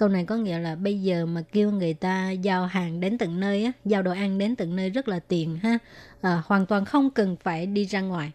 [0.00, 3.40] Câu này có nghĩa là bây giờ mà kêu người ta giao hàng đến tận
[3.40, 5.78] nơi á, giao đồ ăn đến tận nơi rất là tiền ha.
[6.20, 8.32] À, hoàn toàn không cần phải đi ra ngoài.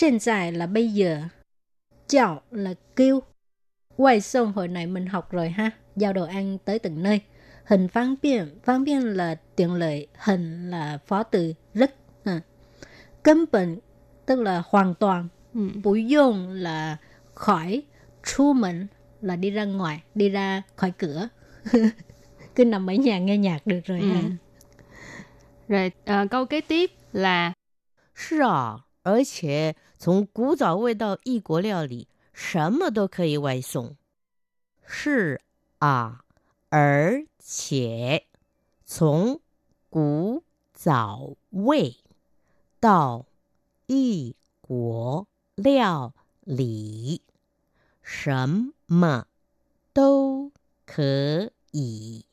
[0.00, 1.22] Hiện tại là bây giờ.
[2.06, 3.22] Chào là kêu.
[3.96, 5.70] Quay xong hồi này mình học rồi ha.
[5.96, 7.20] Giao đồ ăn tới tận nơi.
[7.64, 8.58] Hình phán biện.
[8.64, 10.06] Phán biện là tiện lợi.
[10.18, 11.94] Hình là phó từ rất.
[12.24, 12.40] Ha.
[13.22, 13.80] 根本
[14.26, 15.28] tức là hoàn toàn.
[15.54, 15.60] Ừ.
[15.84, 16.96] Bù dùng là
[17.34, 17.82] khỏi.
[18.24, 18.86] Chu mình
[19.21, 21.29] là đi ra ngoài, đi ra khỏi cửa.
[22.55, 24.09] Cứ nằm ở nhà nghe nhạc được rồi ừ.
[24.09, 24.21] ha.
[25.67, 25.91] Rồi
[26.23, 27.53] uh, câu kế tiếp là
[28.13, 33.95] 是啊，而且从古早味到异国料理，什么都可以外送。
[34.85, 35.41] 是
[35.79, 36.21] 啊，
[36.69, 38.25] 而且
[38.85, 39.41] 从
[39.89, 41.97] 古早味
[42.79, 43.25] 到
[43.87, 47.21] 异国料理，
[48.01, 49.25] 什 么
[49.93, 50.51] 都
[50.85, 52.25] 可以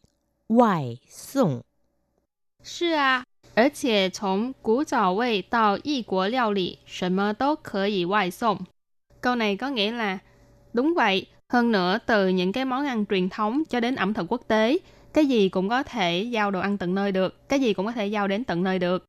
[0.49, 1.63] 外送。
[2.63, 3.25] 是啊，
[3.55, 8.67] 而且从古早味到异国料理，什么都可以外送.
[9.21, 10.19] Câu này có nghĩa là
[10.73, 11.27] đúng vậy.
[11.49, 14.79] Hơn nữa, từ những cái món ăn truyền thống cho đến ẩm thực quốc tế,
[15.13, 17.93] cái gì cũng có thể giao đồ ăn tận nơi được, cái gì cũng có
[17.93, 19.05] thể giao đến tận nơi được.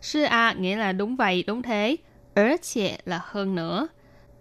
[0.00, 1.96] Sư a nghĩa là đúng vậy, đúng thế.
[2.34, 2.56] Ở
[3.04, 3.88] là hơn nữa.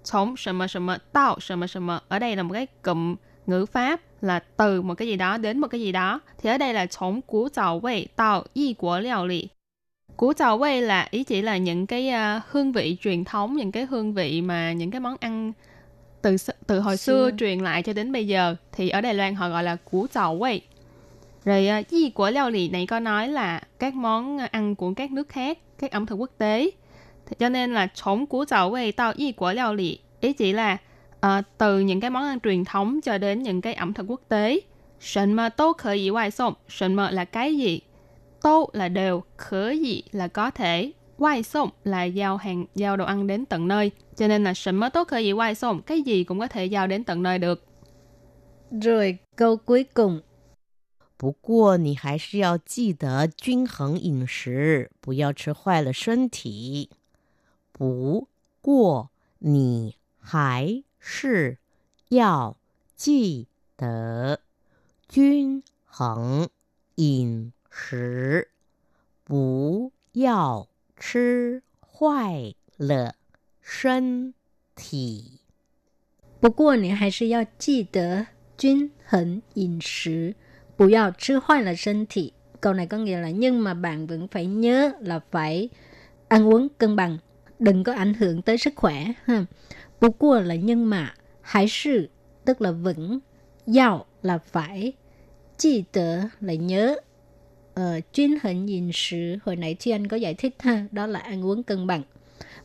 [0.03, 3.15] 从什么什么到什么什么 ở đây là một cái cụm
[3.45, 6.57] ngữ pháp là từ một cái gì đó đến một cái gì đó thì ở
[6.57, 9.51] đây là从古早味到异国料理
[10.17, 13.71] Củ trào quay là ý chỉ là những cái uh, hương vị truyền thống, những
[13.71, 15.53] cái hương vị mà những cái món ăn
[16.21, 16.35] từ
[16.67, 19.49] từ hồi xưa, xưa truyền lại cho đến bây giờ thì ở Đài Loan họ
[19.49, 20.61] gọi là củ trào quay.
[21.45, 25.11] Rồi uh, di của liệu lì này có nói là các món ăn của các
[25.11, 26.69] nước khác, các ẩm thực quốc tế.
[27.39, 29.99] Cho nên là chống củ dạo quay tao y của liệu lì.
[30.21, 30.77] Ý chỉ là
[31.25, 34.21] uh, từ những cái món ăn truyền thống cho đến những cái ẩm thực quốc
[34.29, 34.59] tế.
[34.99, 36.53] Sần mà tô khởi ý ngoại送.
[36.69, 37.79] Sần mà là cái gì?
[38.41, 40.91] Tô là đều, khởi ý là có thể.
[41.17, 43.91] Ngoại送là giao hàng, giao đồ ăn đến tận nơi.
[44.15, 45.81] Cho nên là sần mà tô khởi ý ngoại 送.
[45.81, 47.65] Cái gì cũng có thể giao đến tận nơi được.
[48.71, 50.21] Rồi câu cuối cùng
[51.19, 56.91] 不过你还是要记得均衡饮食，不要吃坏了身体。
[57.81, 58.27] 不
[58.61, 61.57] 过你还是
[62.09, 62.57] 要
[62.95, 64.41] 记得
[65.07, 66.49] 均衡
[66.95, 68.49] 饮食，
[69.23, 73.15] 不要吃坏了
[73.61, 74.33] 身
[74.75, 75.39] 体。
[76.39, 80.35] 不过你还是要记得均衡饮食，
[80.75, 82.33] 不要吃坏了身体。
[82.59, 85.69] Câu này có nghĩa là nhưng mà bạn vẫn phải nhớ là phải
[86.27, 87.19] ăn uống cân bằng
[87.62, 89.44] đừng có ảnh hưởng tới sức khỏe ha.
[90.00, 92.08] Bù qua là nhưng mà, hãy sự
[92.44, 93.18] tức là vững,
[93.66, 94.92] giàu là phải,
[95.58, 96.96] chi tớ là nhớ.
[97.74, 101.18] Ờ, chuyên hình nhìn sự, hồi nãy Thi anh có giải thích ha, đó là
[101.18, 102.02] ăn uống cân bằng.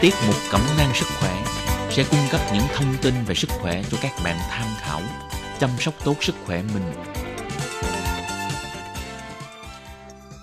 [0.00, 1.44] Tiết mục Cẩm nang sức khỏe
[1.90, 5.00] sẽ cung cấp những thông tin về sức khỏe cho các bạn tham khảo,
[5.58, 6.82] chăm sóc tốt sức khỏe mình.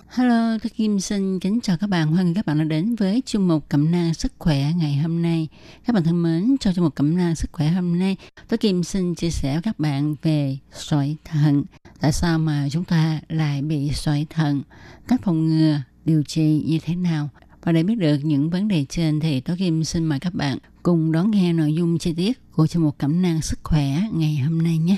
[0.09, 2.07] Hello, tôi Kim xin kính chào các bạn.
[2.07, 5.21] Hoan nghênh các bạn đã đến với chương mục Cẩm nang sức khỏe ngày hôm
[5.21, 5.47] nay.
[5.85, 8.83] Các bạn thân mến, trong chương mục Cẩm nang sức khỏe hôm nay, tôi Kim
[8.83, 11.63] xin chia sẻ với các bạn về sỏi thận.
[11.99, 14.61] Tại sao mà chúng ta lại bị sỏi thận?
[15.07, 17.29] Cách phòng ngừa, điều trị như thế nào?
[17.63, 20.57] Và để biết được những vấn đề trên thì tôi Kim xin mời các bạn
[20.83, 24.35] cùng đón nghe nội dung chi tiết của chương mục Cẩm nang sức khỏe ngày
[24.35, 24.97] hôm nay nhé.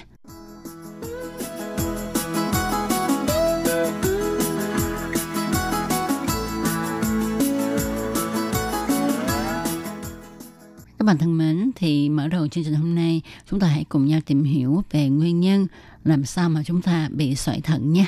[10.97, 14.05] Các bạn thân mến, thì mở đầu chương trình hôm nay, chúng ta hãy cùng
[14.05, 15.67] nhau tìm hiểu về nguyên nhân
[16.03, 18.05] làm sao mà chúng ta bị sỏi thận nha.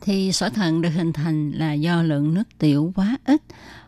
[0.00, 3.42] Thì sỏi thận được hình thành là do lượng nước tiểu quá ít,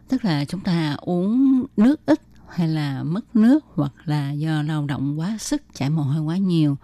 [0.09, 4.87] tức là chúng ta uống nước ít hay là mất nước hoặc là do lao
[4.87, 6.77] động quá sức, chảy mồ hôi quá nhiều.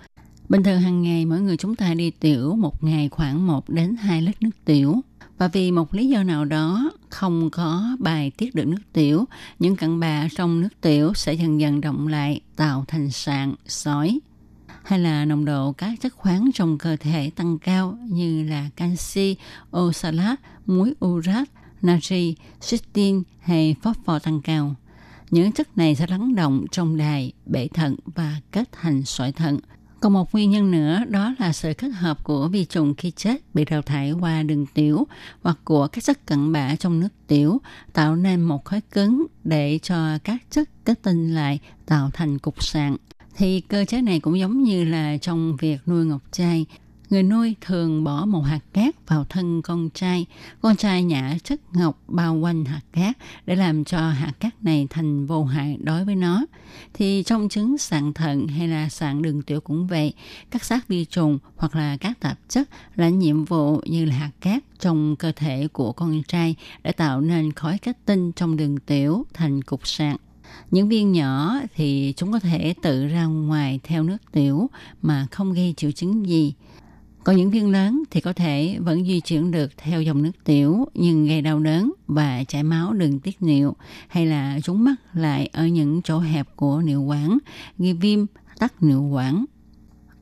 [0.48, 3.96] Bình thường hàng ngày mỗi người chúng ta đi tiểu một ngày khoảng 1 đến
[3.96, 5.00] 2 lít nước tiểu.
[5.38, 9.24] Và vì một lý do nào đó không có bài tiết được nước tiểu,
[9.58, 14.18] những cặn bã trong nước tiểu sẽ dần dần động lại tạo thành sạn, sỏi.
[14.86, 19.36] Hay là nồng độ các chất khoáng trong cơ thể tăng cao như là canxi,
[19.76, 21.48] oxalat, muối urat,
[21.82, 24.74] natri, cysteine hay phosphor tăng cao.
[25.30, 29.58] Những chất này sẽ lắng động trong đài, bể thận và kết thành sỏi thận–
[30.00, 33.54] còn một nguyên nhân nữa đó là sự kết hợp của vi trùng khi chết
[33.54, 35.06] bị đào thải qua đường tiểu
[35.42, 37.60] hoặc của các chất cặn bã trong nước tiểu
[37.92, 42.62] tạo nên một khối cứng để cho các chất kết tinh lại tạo thành cục
[42.62, 42.96] sạn.
[43.36, 46.66] Thì cơ chế này cũng giống như là trong việc nuôi ngọc trai
[47.10, 50.26] Người nuôi thường bỏ một hạt cát vào thân con trai.
[50.60, 54.86] Con trai nhả chất ngọc bao quanh hạt cát để làm cho hạt cát này
[54.90, 56.46] thành vô hại đối với nó.
[56.94, 60.12] Thì trong trứng sạn thận hay là sạn đường tiểu cũng vậy.
[60.50, 64.32] Các xác vi trùng hoặc là các tạp chất là nhiệm vụ như là hạt
[64.40, 68.78] cát trong cơ thể của con trai để tạo nên khói kết tinh trong đường
[68.78, 70.16] tiểu thành cục sạn.
[70.70, 74.70] Những viên nhỏ thì chúng có thể tự ra ngoài theo nước tiểu
[75.02, 76.54] mà không gây triệu chứng gì.
[77.24, 80.88] Còn những viên lớn thì có thể vẫn di chuyển được theo dòng nước tiểu
[80.94, 83.76] nhưng gây đau đớn và chảy máu đường tiết niệu
[84.08, 87.38] hay là chúng mắc lại ở những chỗ hẹp của niệu quản,
[87.78, 88.26] gây viêm,
[88.58, 89.44] tắc niệu quản.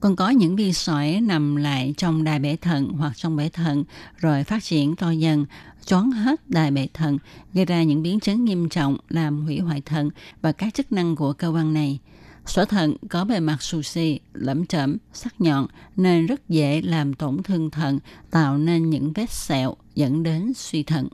[0.00, 3.84] Còn có những viên sỏi nằm lại trong đài bể thận hoặc trong bể thận
[4.16, 5.46] rồi phát triển to dần,
[5.86, 7.18] choáng hết đài bể thận,
[7.54, 10.10] gây ra những biến chứng nghiêm trọng làm hủy hoại thận
[10.42, 11.98] và các chức năng của cơ quan này–
[12.46, 15.66] Sỏi thận có bề mặt xù xì, lẫm chẩm, sắc nhọn
[15.96, 17.98] nên rất dễ làm tổn thương thận,
[18.30, 21.08] tạo nên những vết sẹo dẫn đến suy thận.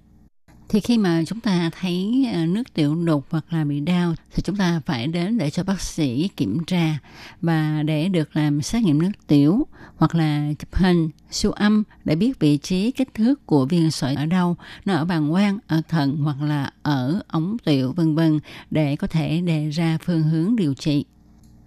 [0.73, 4.43] Thì khi mà chúng ta thấy ờ, nước tiểu đục hoặc là bị đau thì
[4.43, 6.99] chúng ta phải đến để cho bác sĩ kiểm tra
[7.41, 12.17] và để được làm xét nghiệm nước tiểu hoặc là chụp hình, siêu âm để
[12.17, 15.83] biết vị trí kích thước của viên sỏi ở đâu, nó ở bàng quang, ở
[15.89, 20.57] thận hoặc là ở ống tiểu vân vân để có thể đề ra phương hướng
[20.57, 21.05] điều trị.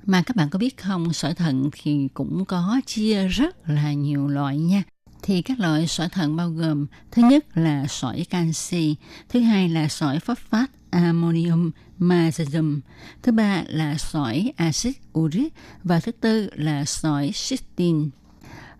[0.05, 4.27] Mà các bạn có biết không, sỏi thận thì cũng có chia rất là nhiều
[4.27, 4.83] loại nha.
[5.23, 8.95] Thì các loại sỏi thận bao gồm thứ nhất là sỏi canxi,
[9.29, 12.79] thứ hai là sỏi phosphat ammonium magnesium,
[13.21, 15.53] thứ ba là sỏi axit uric
[15.83, 18.09] và thứ tư là sỏi cystine.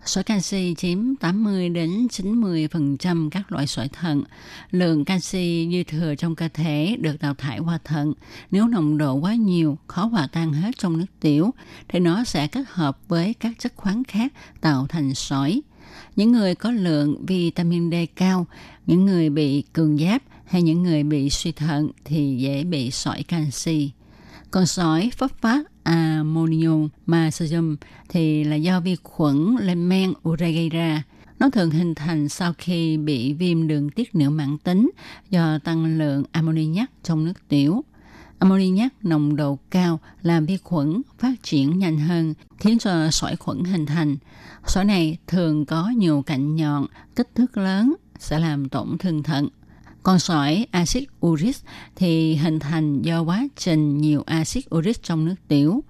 [0.04, 4.24] Sỏi canxi chiếm 80 đến 90% các loại sỏi thận.
[4.70, 8.12] Lượng canxi dư thừa trong cơ thể được đào thải qua thận.
[8.50, 11.54] Nếu nồng độ quá nhiều, khó hòa tan hết trong nước tiểu,
[11.88, 15.62] thì nó sẽ kết hợp với các chất khoáng khác tạo thành sỏi.
[16.16, 18.46] Những người có lượng vitamin D cao,
[18.86, 23.22] những người bị cường giáp hay những người bị suy thận thì dễ bị sỏi
[23.22, 23.90] canxi.
[24.50, 27.76] Còn sỏi phosphat ammonium magnesium
[28.08, 31.02] thì là do vi khuẩn lên men ure gây ra.
[31.38, 34.90] Nó thường hình thành sau khi bị viêm đường tiết niệu mãn tính
[35.30, 37.84] do tăng lượng ammoniac trong nước tiểu.
[38.38, 43.64] Ammoniac nồng độ cao làm vi khuẩn phát triển nhanh hơn, khiến cho sỏi khuẩn
[43.64, 44.16] hình thành.
[44.66, 49.48] Sỏi này thường có nhiều cạnh nhọn, kích thước lớn, sẽ làm tổn thương thận.
[50.02, 51.56] Còn sỏi axit uric
[51.96, 55.84] thì hình thành do quá trình nhiều axit uric trong nước tiểu.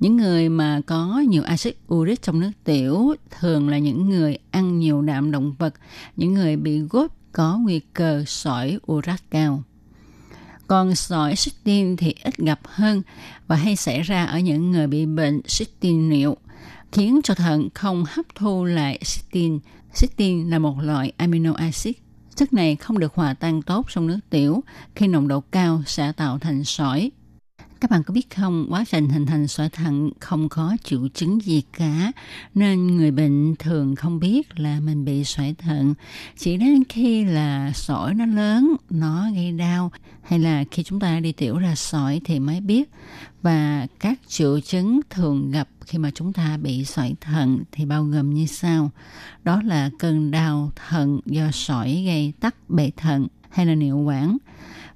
[0.00, 4.78] Những người mà có nhiều axit uric trong nước tiểu thường là những người ăn
[4.78, 5.74] nhiều đạm động vật,
[6.16, 9.62] những người bị gốt có nguy cơ sỏi uric cao.
[10.70, 13.02] Còn sỏi cysteine thì ít gặp hơn
[13.46, 16.36] và hay xảy ra ở những người bị bệnh cysteine niệu,
[16.92, 19.58] khiến cho thận không hấp thu lại cysteine.
[20.00, 21.94] Cysteine là một loại amino acid.
[22.34, 24.64] Chất này không được hòa tan tốt trong nước tiểu,
[24.94, 27.10] khi nồng độ cao sẽ tạo thành sỏi.
[27.80, 31.44] Các bạn có biết không, quá trình hình thành sỏi thận không có triệu chứng
[31.44, 32.12] gì cả,
[32.54, 35.94] nên người bệnh thường không biết là mình bị sỏi thận.
[36.38, 41.20] Chỉ đến khi là sỏi nó lớn, nó gây đau, hay là khi chúng ta
[41.20, 42.90] đi tiểu ra sỏi thì mới biết.
[43.42, 48.04] Và các triệu chứng thường gặp khi mà chúng ta bị sỏi thận thì bao
[48.04, 48.90] gồm như sau.
[49.44, 54.36] Đó là cơn đau thận do sỏi gây tắc bệ thận hay là niệu quản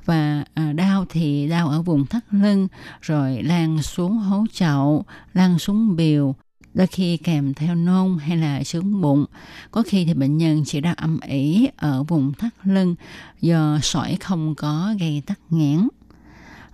[0.04, 2.68] và à, đau thì đau ở vùng thắt lưng,
[3.00, 6.34] rồi lan xuống hố chậu, lan xuống biểu
[6.74, 9.24] đôi khi kèm theo nôn hay là sướng bụng.
[9.70, 12.94] Có khi thì bệnh nhân chỉ đau âm ỉ ở vùng thắt lưng,
[13.40, 15.88] do sỏi không có gây tắc nghẽn.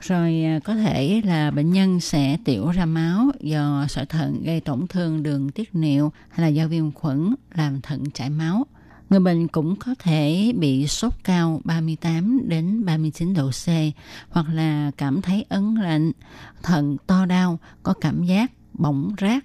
[0.01, 4.61] Rồi à, có thể là bệnh nhân sẽ tiểu ra máu do sỏi thận gây
[4.61, 8.67] tổn thương đường tiết niệu hay là do viêm khuẩn làm thận chảy máu.
[9.11, 13.67] Người bệnh cũng có thể bị sốt cao 38 đến 39 độ C
[14.29, 16.13] hoặc là cảm thấy ấn lạnh,
[16.63, 19.45] thận to đau, có cảm giác bỏng rát.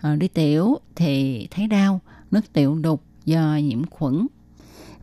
[0.00, 2.00] Ờ, đi tiểu thì thấy đau,
[2.30, 4.26] nước tiểu đục do nhiễm khuẩn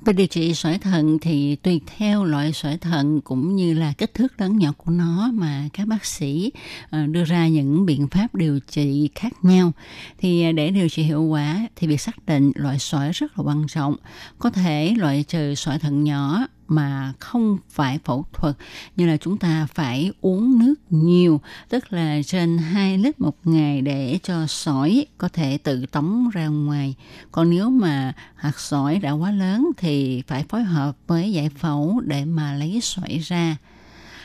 [0.05, 4.13] về điều trị sỏi thận thì tùy theo loại sỏi thận cũng như là kích
[4.13, 6.51] thước lớn nhỏ của nó mà các bác sĩ
[6.89, 9.71] ờ, đưa ra những biện pháp điều trị khác nhau.
[10.17, 13.43] Thì ờ, để điều trị hiệu quả thì việc xác định loại sỏi rất là
[13.43, 13.95] quan trọng.
[14.39, 18.55] Có thể loại trừ sỏi thận nhỏ mà không phải phẫu thuật
[18.95, 23.81] như là chúng ta phải uống nước nhiều tức là trên 2 lít một ngày
[23.81, 26.95] để cho sỏi có thể tự tống ra ngoài
[27.31, 32.01] còn nếu mà hạt sỏi đã quá lớn thì phải phối hợp với giải phẫu
[32.05, 33.57] để mà lấy sỏi ra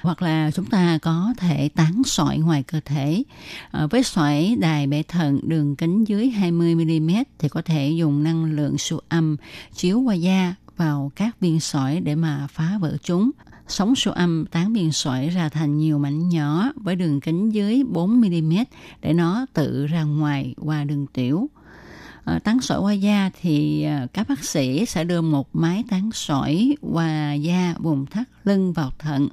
[0.05, 3.23] hoặc là chúng ta có thể tán sỏi ngoài cơ thể.
[3.71, 8.23] À, với sỏi đài bể thận đường kính dưới 20 mm thì có thể dùng
[8.23, 9.37] năng lượng siêu âm
[9.75, 13.31] chiếu qua da vào các viên sỏi để mà phá vỡ chúng.
[13.69, 17.83] Sóng siêu âm tán viên sỏi ra thành nhiều mảnh nhỏ với đường kính dưới
[17.93, 18.65] 4mm
[19.01, 21.49] để nó tự ra ngoài qua đường tiểu.
[22.25, 26.11] Ờ, tán sỏi qua da thì ờ, các bác sĩ sẽ đưa một máy tán
[26.13, 29.29] sỏi qua da vùng thắt lưng vào thận.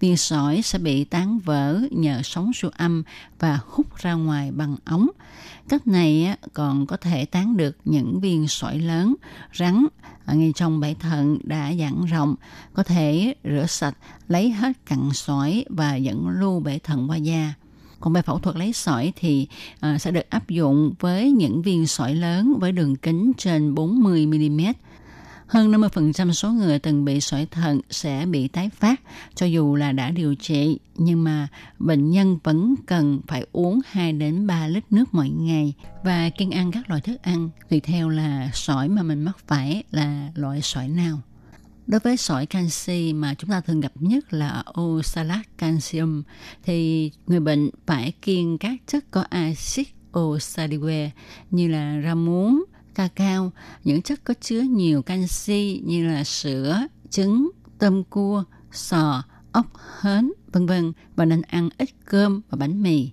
[0.00, 3.02] Viên sỏi sẽ bị tán vỡ nhờ sóng siêu âm
[3.38, 5.08] và hút ra ngoài bằng ống.
[5.68, 9.14] Cách này còn có thể tán được những viên sỏi lớn,
[9.58, 9.86] rắn
[10.26, 12.34] ngay trong bể thận đã giãn rộng,
[12.72, 13.96] có thể rửa sạch,
[14.28, 17.54] lấy hết cặn sỏi và dẫn lưu bể thận qua da.
[18.04, 19.46] Còn bài phẫu thuật lấy sỏi thì
[19.80, 24.26] à, sẽ được áp dụng với những viên sỏi lớn với đường kính trên 40
[24.26, 24.60] mm
[25.46, 29.00] hơn 50% số người từng bị sỏi thận sẽ bị tái phát
[29.34, 31.48] cho dù là đã điều trị, nhưng mà
[31.78, 35.74] bệnh nhân vẫn cần phải uống 2 đến 3 lít nước mỗi ngày
[36.04, 39.82] và kiêng ăn các loại thức ăn tùy theo là sỏi mà mình mắc phải
[39.90, 41.20] là loại sỏi nào.
[41.86, 46.22] Đối với sỏi canxi mà chúng ta thường gặp nhất là oxalat calcium
[46.62, 49.86] thì người bệnh phải kiêng các chất có axit
[50.18, 51.10] oxalique
[51.50, 52.64] như là rau muống,
[52.94, 53.52] cacao,
[53.84, 59.22] những chất có chứa nhiều canxi như là sữa, trứng, tôm cua, sò,
[59.52, 59.66] ốc
[60.00, 63.10] hến, vân vân và nên ăn ít cơm và bánh mì.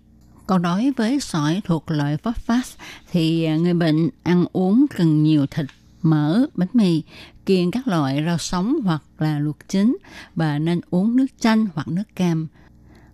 [0.47, 2.65] Còn đối với sỏi thuộc loại phosphat
[3.11, 5.65] thì người bệnh ăn uống cần nhiều thịt,
[6.01, 7.03] mỡ, bánh mì,
[7.45, 9.97] kiêng các loại rau sống hoặc là luộc chín
[10.35, 12.47] và nên uống nước chanh hoặc nước cam.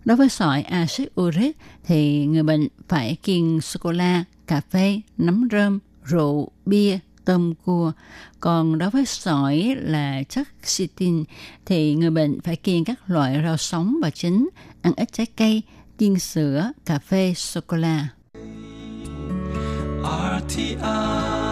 [0.04, 5.78] Đối với sỏi axit uric thì người bệnh phải kiêng sô-cô-la, cà phê, nấm rơm,
[6.04, 7.92] rượu, bia, tôm cua.
[8.40, 11.24] Còn đối với sỏi là chất chitin
[11.66, 14.48] thì người bệnh phải kiêng các loại rau sống và chín,
[14.82, 15.62] ăn ít trái cây,
[15.98, 18.08] kiêng sữa, cà phê, sô-cô-la.
[20.38, 21.47] RTI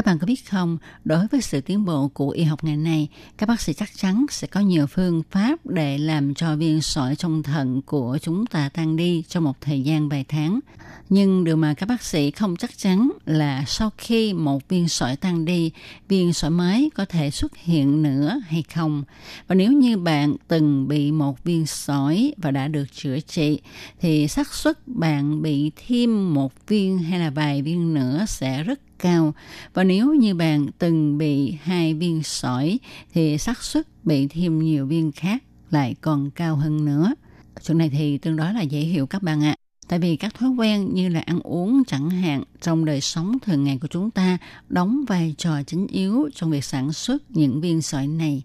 [0.00, 3.08] các bạn có biết không, đối với sự tiến bộ của y học ngày nay,
[3.38, 7.16] các bác sĩ chắc chắn sẽ có nhiều phương pháp để làm cho viên sỏi
[7.16, 10.60] trong thận của chúng ta tan đi trong một thời gian vài tháng.
[11.08, 15.16] Nhưng điều mà các bác sĩ không chắc chắn là sau khi một viên sỏi
[15.16, 15.70] tan đi,
[16.08, 19.04] viên sỏi mới có thể xuất hiện nữa hay không.
[19.46, 23.60] Và nếu như bạn từng bị một viên sỏi và đã được chữa trị,
[24.00, 28.80] thì xác suất bạn bị thêm một viên hay là vài viên nữa sẽ rất
[29.00, 29.34] cao.
[29.74, 32.78] Và nếu như bạn từng bị hai viên sỏi,
[33.12, 37.14] thì xác suất bị thêm nhiều viên khác lại còn cao hơn nữa.
[37.62, 39.56] Chuyện này thì tương đối là dễ hiểu các bạn ạ.
[39.90, 43.64] Tại vì các thói quen như là ăn uống chẳng hạn trong đời sống thường
[43.64, 44.38] ngày của chúng ta
[44.68, 48.42] đóng vai trò chính yếu trong việc sản xuất những viên sỏi này.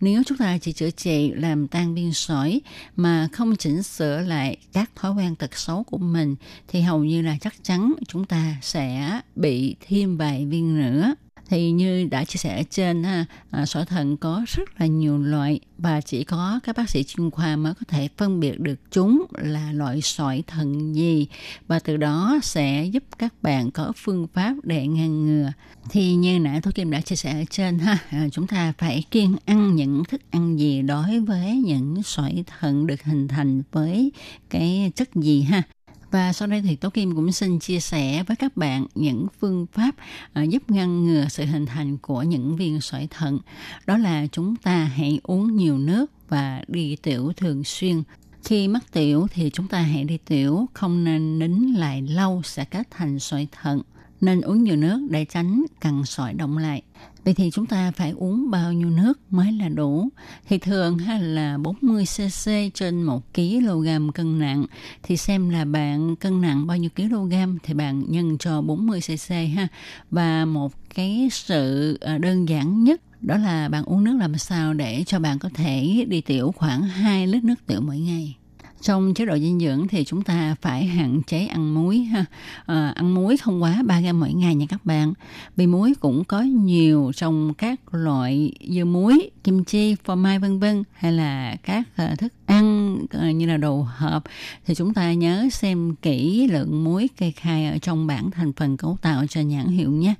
[0.00, 2.60] Nếu chúng ta chỉ chữa trị làm tan viên sỏi
[2.96, 6.36] mà không chỉnh sửa lại các thói quen tật xấu của mình,
[6.68, 11.14] thì hầu như là chắc chắn chúng ta sẽ bị thêm vài viên nữa
[11.50, 15.18] thì như đã chia sẻ ở trên ha, à, sỏi thận có rất là nhiều
[15.18, 18.80] loại và chỉ có các bác sĩ chuyên khoa mới có thể phân biệt được
[18.90, 21.26] chúng là loại sỏi thận gì
[21.68, 25.52] và từ đó sẽ giúp các bạn có phương pháp để ngăn ngừa.
[25.90, 29.04] Thì như nãy tôi Kim đã chia sẻ ở trên ha, à, chúng ta phải
[29.10, 34.12] kiêng ăn những thức ăn gì đối với những sỏi thận được hình thành với
[34.50, 35.62] cái chất gì ha
[36.10, 39.66] và sau đây thì Tố Kim cũng xin chia sẻ với các bạn những phương
[39.72, 39.94] pháp
[40.32, 43.38] à, giúp ngăn ngừa sự hình thành của những viên sỏi thận.
[43.86, 48.02] Đó là chúng ta hãy uống nhiều nước và đi tiểu thường xuyên.
[48.44, 52.64] Khi mắc tiểu thì chúng ta hãy đi tiểu, không nên nín lại lâu sẽ
[52.64, 53.82] kết thành sỏi thận.
[54.20, 56.82] Nên uống nhiều nước để tránh cằn sỏi động lại.
[57.24, 60.08] Vậy thì chúng ta phải uống bao nhiêu nước mới là đủ?
[60.48, 64.66] Thì thường hay là 40cc trên 1 kg cân nặng.
[65.02, 69.68] Thì xem là bạn cân nặng bao nhiêu kg thì bạn nhân cho 40cc ha.
[70.10, 74.74] Và một cái sự ờ, đơn giản nhất đó là bạn uống nước làm sao
[74.74, 78.36] để cho bạn có thể đi tiểu khoảng 2 lít nước tiểu mỗi ngày
[78.80, 82.24] trong chế độ dinh dưỡng thì chúng ta phải hạn chế ăn muối ha.
[82.66, 85.12] À, ăn muối không quá 3 gram mỗi ngày nha các bạn.
[85.56, 90.58] Vì muối cũng có nhiều trong các loại dưa muối kim chi phô mai vân
[90.58, 94.22] vân hay là các ờ, thức ăn ờ, như là đồ hộp.
[94.66, 98.76] Thì chúng ta nhớ xem kỹ lượng muối kê khai ở trong bảng thành phần
[98.76, 100.14] cấu tạo cho nhãn hiệu nhé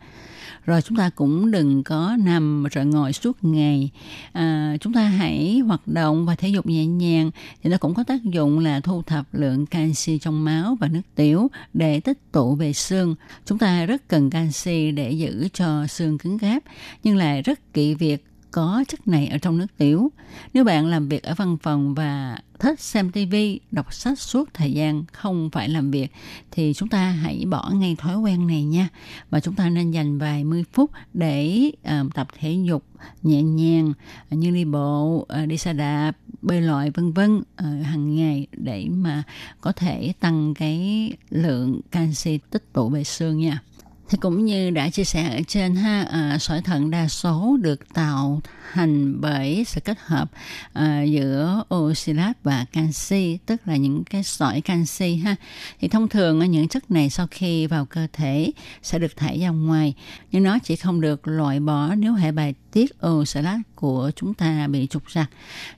[0.66, 3.90] rồi chúng ta cũng đừng có nằm rồi ngồi suốt ngày.
[4.32, 7.30] À, chúng ta hãy hoạt động và thể dục nhẹ nhàng.
[7.62, 11.02] Thì nó cũng có tác dụng là thu thập lượng canxi trong máu và nước
[11.14, 13.14] tiểu để tích tụ về xương.
[13.46, 16.62] Chúng ta rất cần canxi để giữ cho xương cứng cáp
[17.04, 20.10] nhưng lại rất kỵ việc có chất này ở trong nước tiểu.
[20.54, 23.34] Nếu bạn làm việc ở văn phòng và thích xem TV,
[23.70, 26.12] đọc sách suốt thời gian không phải làm việc
[26.50, 28.88] thì chúng ta hãy bỏ ngay thói quen này nha.
[29.30, 31.70] Và chúng ta nên dành vài mươi phút để
[32.00, 32.84] uh, tập thể dục
[33.22, 33.92] nhẹ nhàng
[34.30, 38.46] ờ, như đi bộ, uh, đi xe đạp, bơi lội vân vân uh, hàng ngày
[38.52, 39.22] để mà
[39.60, 43.62] có thể tăng cái lượng canxi tích tụ về xương nha
[44.10, 47.94] thì cũng như đã chia sẻ ở trên ha à, sỏi thận đa số được
[47.94, 48.40] tạo
[48.72, 50.30] hành bởi sự kết hợp
[50.78, 55.36] uh, giữa oxalat và canxi tức là những cái sỏi canxi ha.
[55.80, 58.52] Thì thông thường những chất này sau khi vào cơ thể
[58.82, 59.94] sẽ được thải ra ngoài
[60.32, 64.66] nhưng nó chỉ không được loại bỏ nếu hệ bài tiết oxalat của chúng ta
[64.66, 65.30] bị trục trặc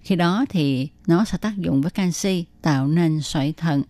[0.03, 3.83] khi đó thì nó sẽ tác dụng với canxi tạo nên sỏi thận.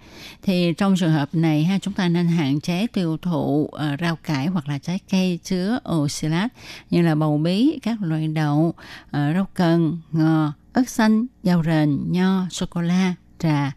[0.43, 4.17] Thì trong trường hợp này ha chúng ta nên hạn chế tiêu thụ uh, rau
[4.17, 6.53] cải hoặc là trái cây chứa oxalat
[6.91, 8.75] như là bầu bí các loại đậu
[9.11, 13.73] Ờ, rau cần ngò ớt xanh rau rền nho sô cô la trà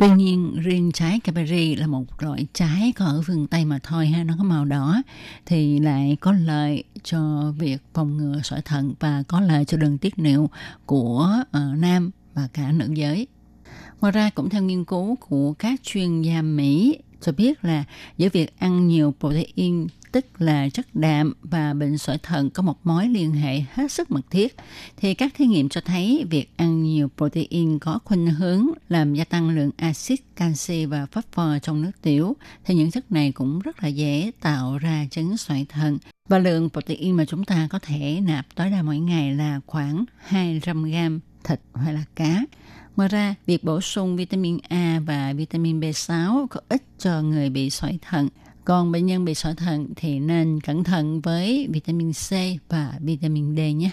[0.00, 4.06] Tuy nhiên riêng trái Capri là một loại trái có ở phương Tây mà thôi
[4.06, 5.02] ha, nó có màu đỏ
[5.46, 9.98] thì lại có lợi cho việc phòng ngừa sỏi thận và có lợi cho đường
[9.98, 10.50] tiết niệu
[10.86, 13.26] của uh, nam và cả nữ giới.
[14.00, 17.84] Ngoài ra cũng theo nghiên cứu của các chuyên gia Mỹ cho biết là
[18.18, 22.78] giữa việc ăn nhiều protein tức là chất đạm và bệnh sỏi thận có một
[22.84, 24.56] mối liên hệ hết sức mật thiết,
[24.96, 29.24] thì các thí nghiệm cho thấy việc ăn nhiều protein có khuynh hướng làm gia
[29.24, 33.82] tăng lượng axit, canxi và phosphor trong nước tiểu, thì những chất này cũng rất
[33.82, 35.98] là dễ tạo ra chứng sỏi thận.
[36.28, 40.04] Và lượng protein mà chúng ta có thể nạp tối đa mỗi ngày là khoảng
[40.16, 42.44] 200 gram thịt hoặc là cá.
[43.00, 47.70] Ngoài ra, việc bổ sung vitamin A và vitamin B6 có ích cho người bị
[47.70, 48.28] sỏi thận.
[48.64, 52.32] Còn bệnh nhân bị sỏi thận thì nên cẩn thận với vitamin C
[52.68, 53.90] và vitamin D nhé.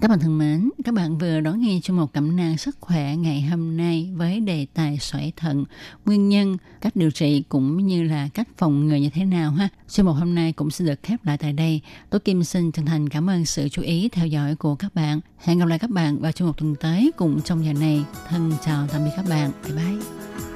[0.00, 3.16] Các bạn thân mến, các bạn vừa đón nghe cho một cẩm nang sức khỏe
[3.16, 5.64] ngày hôm nay với đề tài sỏi thận,
[6.04, 9.68] nguyên nhân, cách điều trị cũng như là cách phòng ngừa như thế nào ha.
[9.88, 11.80] Chương một hôm nay cũng sẽ được khép lại tại đây.
[12.10, 15.20] Tôi Kim xin chân thành cảm ơn sự chú ý theo dõi của các bạn.
[15.38, 18.04] Hẹn gặp lại các bạn vào chương một tuần tới cùng trong giờ này.
[18.28, 19.50] Thân chào tạm biệt các bạn.
[19.64, 20.55] Bye bye.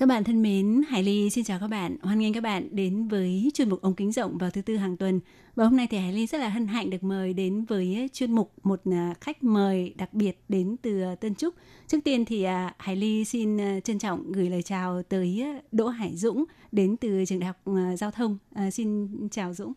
[0.00, 1.96] Các bạn thân mến, Hải Ly xin chào các bạn.
[2.02, 4.96] Hoan nghênh các bạn đến với chuyên mục ống kính rộng vào thứ tư hàng
[4.96, 5.20] tuần.
[5.54, 8.06] Và hôm nay thì Hải Ly rất là hân hạnh được mời đến với ờ,
[8.12, 11.54] chuyên mục một ờ, khách mời đặc biệt đến từ ờ, Tân Trúc.
[11.86, 12.44] Trước tiên thì
[12.78, 17.38] Hải Ly xin trân trọng gửi lời chào tới Đỗ Hải Dũng đến từ trường
[17.38, 18.38] đại học giao thông.
[18.54, 19.72] À, xin chào Dũng.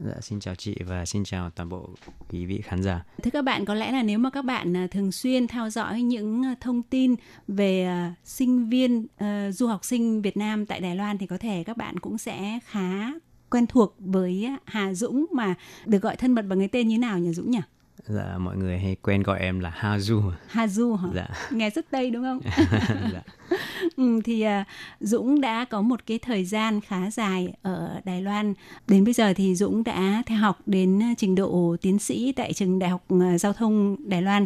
[0.00, 1.88] Dạ, xin chào chị và xin chào toàn bộ
[2.28, 3.04] quý vị khán giả.
[3.22, 6.02] Thưa các bạn, có lẽ là nếu mà các bạn à, thường xuyên theo dõi
[6.02, 7.14] những à, thông tin
[7.48, 11.38] về uh, sinh viên, uh, du học sinh Việt Nam tại Đài Loan thì có
[11.38, 13.12] thể các bạn cũng sẽ khá
[13.50, 15.54] quen thuộc với Hà Dũng mà
[15.86, 17.60] được gọi thân mật bằng cái tên như nào nhỉ Dũng nhỉ?
[18.06, 20.32] Dạ, mọi người hay quen gọi em là Hazu.
[20.52, 21.08] Hazu hả?
[21.14, 21.28] Dạ.
[21.50, 22.40] Nghe rất Tây đúng không?
[23.12, 23.22] dạ.
[23.96, 24.66] ừ, thì uh,
[25.00, 28.54] Dũng đã có một cái thời gian khá dài ở Đài Loan.
[28.88, 32.52] Đến bây giờ thì Dũng đã theo học đến à, trình độ tiến sĩ tại
[32.52, 34.42] trường Đại học à, Giao thông Đài Loan.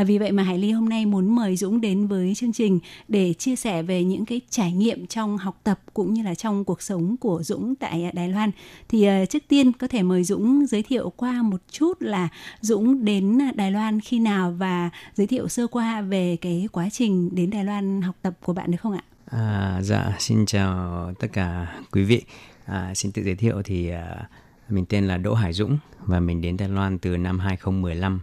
[0.00, 2.80] Uh, vì vậy mà Hải Ly hôm nay muốn mời Dũng đến với chương trình
[3.08, 6.64] để chia sẻ về những cái trải nghiệm trong học tập cũng như là trong
[6.64, 8.50] cuộc sống của Dũng tại Đài Loan.
[8.88, 12.28] Thì uh, trước tiên có thể mời Dũng giới thiệu qua một chút là
[12.60, 17.30] Dũng đến Đài Loan khi nào và giới thiệu sơ qua về cái quá trình
[17.32, 19.02] đến Đài Loan học tập của bạn được không ạ?
[19.30, 22.22] À, dạ, xin chào tất cả quý vị.
[22.64, 24.28] À, xin tự giới thiệu thì à,
[24.68, 28.20] mình tên là Đỗ Hải Dũng và mình đến Đài Loan từ năm 2015.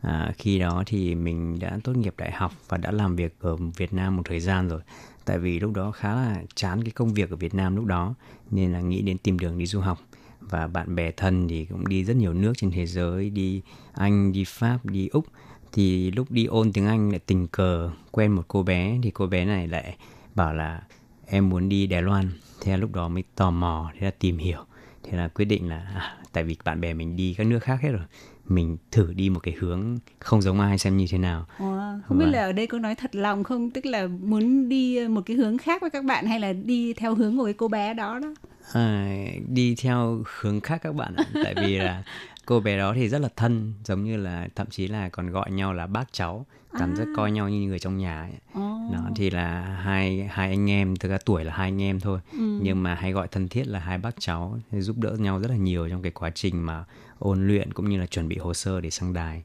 [0.00, 3.56] À, khi đó thì mình đã tốt nghiệp đại học và đã làm việc ở
[3.56, 4.80] Việt Nam một thời gian rồi.
[5.24, 8.14] Tại vì lúc đó khá là chán cái công việc ở Việt Nam lúc đó
[8.50, 9.98] nên là nghĩ đến tìm đường đi du học
[10.40, 14.32] và bạn bè thân thì cũng đi rất nhiều nước trên thế giới đi anh
[14.32, 15.26] đi pháp đi úc
[15.72, 19.26] thì lúc đi ôn tiếng anh lại tình cờ quen một cô bé thì cô
[19.26, 19.96] bé này lại
[20.34, 20.82] bảo là
[21.26, 24.38] em muốn đi đài loan thế là lúc đó mới tò mò thế là tìm
[24.38, 24.64] hiểu
[25.02, 27.78] thế là quyết định là à, tại vì bạn bè mình đi các nước khác
[27.82, 28.06] hết rồi
[28.50, 31.46] mình thử đi một cái hướng không giống ai xem như thế nào.
[31.58, 35.08] Wow, không biết là ở đây có nói thật lòng không, tức là muốn đi
[35.08, 37.68] một cái hướng khác với các bạn hay là đi theo hướng của cái cô
[37.68, 38.34] bé đó đó?
[38.72, 39.16] À,
[39.48, 42.02] đi theo hướng khác các bạn ạ, tại vì là
[42.50, 45.50] cô bé đó thì rất là thân, giống như là thậm chí là còn gọi
[45.50, 46.46] nhau là bác cháu,
[46.78, 46.96] cảm à.
[46.96, 48.32] giác coi nhau như người trong nhà ấy.
[48.32, 48.92] Oh.
[48.92, 52.20] Đó thì là hai hai anh em, thực ra tuổi là hai anh em thôi,
[52.32, 52.58] ừ.
[52.62, 55.56] nhưng mà hay gọi thân thiết là hai bác cháu, giúp đỡ nhau rất là
[55.56, 56.84] nhiều trong cái quá trình mà
[57.18, 59.42] ôn luyện cũng như là chuẩn bị hồ sơ để sang đài.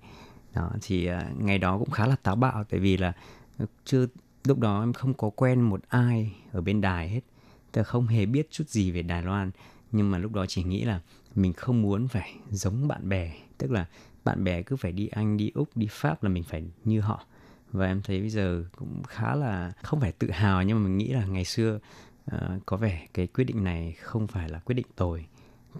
[0.53, 3.13] Đó thì uh, ngày đó cũng khá là táo bạo, tại vì là
[3.85, 4.05] chưa
[4.43, 7.21] lúc đó em không có quen một ai ở bên đài hết
[7.71, 9.51] Tớ không hề biết chút gì về Đài Loan
[9.91, 10.99] nhưng mà lúc đó chỉ nghĩ là
[11.35, 13.85] mình không muốn phải giống bạn bè tức là
[14.23, 17.25] bạn bè cứ phải đi Anh đi Úc đi Pháp là mình phải như họ.
[17.71, 20.97] Và em thấy bây giờ cũng khá là không phải tự hào nhưng mà mình
[20.97, 21.79] nghĩ là ngày xưa
[22.35, 25.25] uh, có vẻ cái quyết định này không phải là quyết định tồi.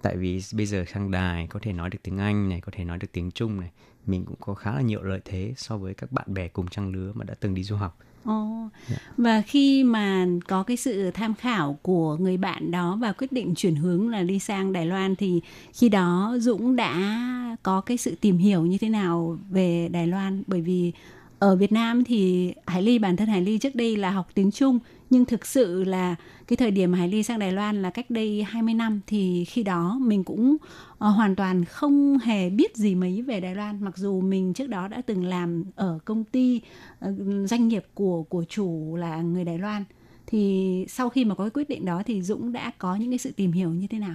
[0.02, 2.84] Tại vì bây giờ sang đài có thể nói được tiếng Anh này có thể
[2.84, 3.70] nói được tiếng Trung này
[4.06, 6.92] mình cũng có khá là nhiều lợi thế so với các bạn bè cùng trang
[6.92, 7.98] lứa mà đã từng đi du học.
[8.26, 8.68] Ồ.
[8.88, 9.02] Yeah.
[9.16, 13.54] Và khi mà có cái sự tham khảo của người bạn đó và quyết định
[13.54, 15.40] chuyển hướng là đi sang Đài Loan thì
[15.72, 20.42] khi đó Dũng đã có cái sự tìm hiểu như thế nào về Đài Loan
[20.46, 20.92] bởi vì
[21.38, 24.50] ở Việt Nam thì Hải Ly bản thân Hải Ly trước đây là học tiếng
[24.50, 24.78] Trung
[25.10, 26.14] nhưng thực sự là
[26.46, 29.62] cái thời điểm Hải Ly sang Đài Loan là cách đây 20 năm thì khi
[29.62, 30.56] đó mình cũng
[30.92, 34.66] uh, hoàn toàn không hề biết gì mấy về Đài Loan mặc dù mình trước
[34.66, 36.60] đó đã từng làm ở công ty
[37.08, 37.14] uh,
[37.48, 39.84] doanh nghiệp của của chủ là người Đài Loan
[40.26, 43.18] thì sau khi mà có cái quyết định đó thì Dũng đã có những cái
[43.18, 44.14] sự tìm hiểu như thế nào?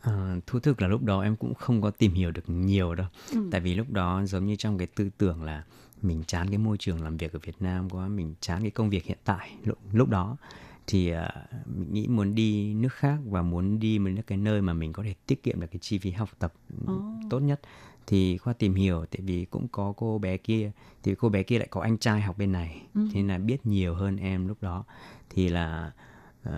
[0.00, 3.06] À, thú thực là lúc đó em cũng không có tìm hiểu được nhiều đâu
[3.32, 3.48] ừ.
[3.50, 5.64] tại vì lúc đó giống như trong cái tư tưởng là
[6.02, 8.90] mình chán cái môi trường làm việc ở Việt Nam quá mình chán cái công
[8.90, 10.36] việc hiện tại lúc, lúc đó.
[10.86, 11.18] Thì uh,
[11.66, 15.02] mình nghĩ muốn đi nước khác và muốn đi một cái nơi mà mình có
[15.02, 16.52] thể tiết kiệm được cái chi phí học tập
[16.92, 17.02] oh.
[17.30, 17.60] tốt nhất.
[18.06, 20.70] Thì qua tìm hiểu tại vì cũng có cô bé kia
[21.02, 22.82] thì cô bé kia lại có anh trai học bên này.
[22.94, 23.00] Ừ.
[23.12, 24.84] thế nên là biết nhiều hơn em lúc đó.
[25.30, 25.92] Thì là
[26.48, 26.54] uh,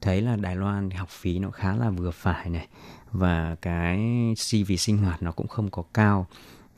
[0.00, 2.68] thấy là Đài Loan học phí nó khá là vừa phải này.
[3.12, 4.00] Và cái
[4.36, 6.26] chi phí sinh hoạt nó cũng không có cao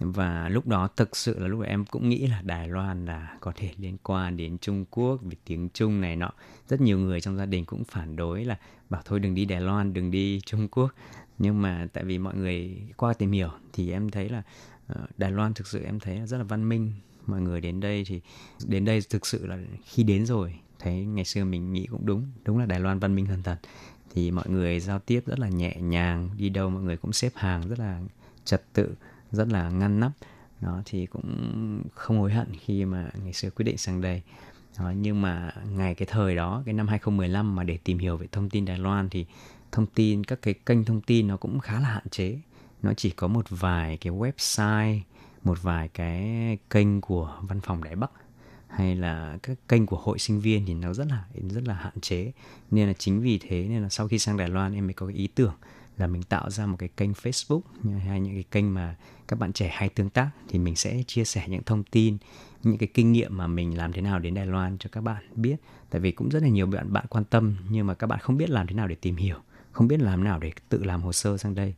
[0.00, 3.52] và lúc đó thực sự là lúc em cũng nghĩ là Đài Loan là có
[3.56, 6.30] thể liên quan đến Trung Quốc vì tiếng Trung này nọ.
[6.68, 8.58] Rất nhiều người trong gia đình cũng phản đối là
[8.90, 10.94] bảo thôi đừng đi Đài Loan, đừng đi Trung Quốc.
[11.38, 14.42] Nhưng mà tại vì mọi người qua tìm hiểu thì em thấy là
[14.86, 16.92] ờ, Đài Loan thực sự em thấy là rất là văn minh.
[17.26, 18.20] Mọi người đến đây thì,
[18.66, 22.26] đến đây thực sự là khi đến rồi, thấy ngày xưa mình nghĩ cũng đúng
[22.44, 23.56] đúng là Đài Loan văn minh hơn thật.
[24.14, 27.32] Thì mọi người giao tiếp rất là nhẹ nhàng, đi đâu mọi người cũng xếp
[27.34, 28.00] hàng rất là
[28.44, 28.94] trật tự
[29.32, 30.12] rất là ngăn nắp.
[30.60, 34.22] Đó thì cũng không hối hận khi mà ngày xưa quyết định sang đây.
[34.78, 38.26] Đó, nhưng mà ngày cái thời đó cái năm 2015 mà để tìm hiểu về
[38.32, 39.26] thông tin Đài Loan thì
[39.72, 42.38] thông tin các cái kênh thông tin nó cũng khá là hạn chế.
[42.82, 45.00] Nó chỉ có một vài cái website
[45.44, 48.10] một vài cái kênh của văn phòng Đài Bắc
[48.68, 52.00] hay là các kênh của hội sinh viên thì nó rất là rất là hạn
[52.00, 52.32] chế.
[52.70, 55.06] Nên là chính vì thế nên là sau khi sang Đài Loan em mới có
[55.06, 55.54] cái ý tưởng
[56.00, 57.60] là mình tạo ra một cái kênh Facebook
[58.06, 58.96] hay những cái kênh mà
[59.28, 62.18] các bạn trẻ hay tương tác thì mình sẽ chia sẻ những thông tin
[62.62, 65.24] những cái kinh nghiệm mà mình làm thế nào đến Đài Loan cho các bạn
[65.34, 65.56] biết.
[65.90, 68.36] Tại vì cũng rất là nhiều bạn bạn quan tâm nhưng mà các bạn không
[68.36, 69.36] biết làm thế nào để tìm hiểu
[69.72, 71.74] không biết làm nào để tự làm hồ sơ sang đây.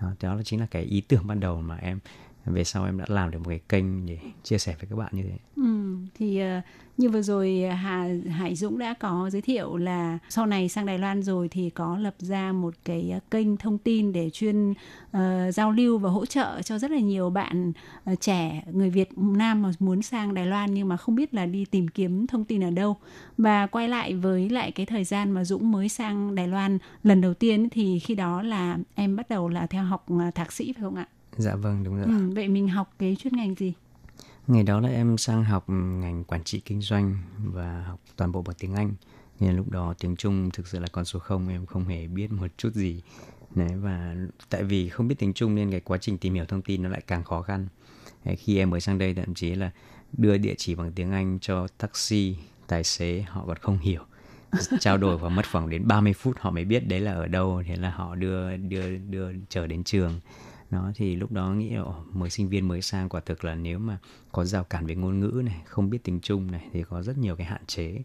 [0.00, 1.98] Đó, đó chính là cái ý tưởng ban đầu mà em
[2.44, 5.12] về sau em đã làm được một cái kênh để chia sẻ với các bạn
[5.12, 5.36] như thế.
[5.56, 6.60] Ừ, thì ờ,
[6.96, 10.86] như vừa rồi ờ, Hà Hải Dũng đã có giới thiệu là sau này sang
[10.86, 14.70] Đài Loan rồi thì có lập ra một cái ờ, kênh thông tin để chuyên
[14.70, 15.20] uh,
[15.54, 17.72] giao lưu và hỗ trợ cho rất là nhiều bạn
[18.12, 21.46] uh, trẻ người Việt Nam mà muốn sang Đài Loan nhưng mà không biết là
[21.46, 22.96] đi tìm kiếm thông tin ở đâu.
[23.38, 27.20] Và quay lại với lại cái thời gian mà Dũng mới sang Đài Loan lần
[27.20, 30.82] đầu tiên thì khi đó là em bắt đầu là theo học thạc sĩ phải
[30.82, 31.06] không ạ?
[31.36, 32.04] Dạ vâng đúng rồi.
[32.04, 33.72] Ừ, vậy mình học cái chuyên ngành gì?
[34.46, 38.42] Ngày đó là em sang học ngành quản trị kinh doanh và học toàn bộ
[38.42, 38.94] bằng tiếng Anh.
[39.40, 42.32] Nên lúc đó tiếng Trung thực sự là con số không em không hề biết
[42.32, 43.02] một chút gì.
[43.54, 44.16] Đấy, và
[44.48, 46.88] tại vì không biết tiếng Trung nên cái quá trình tìm hiểu thông tin nó
[46.88, 47.66] lại càng khó khăn.
[48.24, 49.70] Đấy, khi em mới sang đây thậm chí là
[50.12, 54.02] đưa địa chỉ bằng tiếng Anh cho taxi, tài xế họ còn không hiểu
[54.80, 57.62] trao đổi và mất khoảng đến 30 phút họ mới biết đấy là ở đâu
[57.66, 60.20] thế là họ đưa đưa đưa trở đến trường
[60.72, 63.78] nó thì lúc đó nghĩ là mới sinh viên mới sang quả thực là nếu
[63.78, 63.98] mà
[64.32, 67.18] có rào cản về ngôn ngữ này không biết tiếng trung này thì có rất
[67.18, 68.02] nhiều cái hạn chế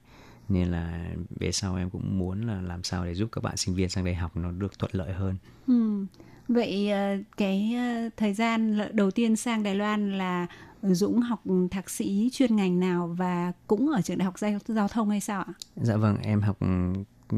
[0.50, 1.10] nên là
[1.40, 4.06] về sau em cũng muốn là làm sao để giúp các bạn sinh viên sang
[4.06, 5.36] đây học nó được thuận lợi hơn.
[5.68, 6.06] Ừ.
[6.48, 10.48] Vậy ờ, cái ờ, thời gian đầu tiên sang Đài Loan là
[10.82, 14.88] Dũng học thạc sĩ chuyên ngành nào và cũng ở trường đại học giao, giao
[14.88, 15.54] thông hay sao ạ?
[15.76, 16.58] Dạ vâng, em học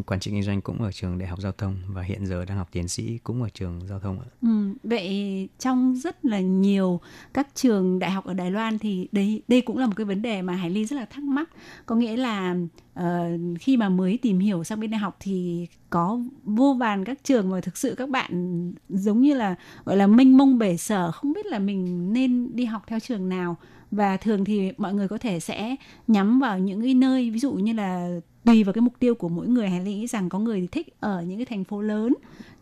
[0.05, 2.57] quản trị kinh doanh cũng ở trường đại học giao thông và hiện giờ đang
[2.57, 4.25] học tiến sĩ cũng ở trường giao thông ạ.
[4.41, 4.49] Ừ,
[4.83, 6.99] vậy trong rất là nhiều
[7.33, 10.21] các trường đại học ở Đài Loan thì đây đây cũng là một cái vấn
[10.21, 11.49] đề mà Hải Ly rất là thắc mắc.
[11.85, 12.55] Có nghĩa là
[12.99, 13.05] uh,
[13.59, 17.49] khi mà mới tìm hiểu sang bên đại học thì có vô vàn các trường
[17.49, 21.33] mà thực sự các bạn giống như là gọi là mênh mông bể sở không
[21.33, 23.55] biết là mình nên đi học theo trường nào
[23.91, 25.75] và thường thì mọi người có thể sẽ
[26.07, 29.29] nhắm vào những cái nơi ví dụ như là tùy vào cái mục tiêu của
[29.29, 32.13] mỗi người hãy nghĩ rằng có người thì thích ở những cái thành phố lớn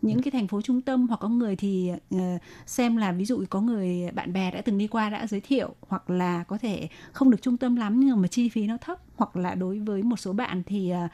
[0.02, 2.20] những cái thành phố trung tâm hoặc có người thì uh,
[2.66, 5.74] xem là ví dụ có người bạn bè đã từng đi qua đã giới thiệu
[5.88, 8.98] hoặc là có thể không được trung tâm lắm nhưng mà chi phí nó thấp
[9.16, 11.10] hoặc là đối với một số bạn thì uh,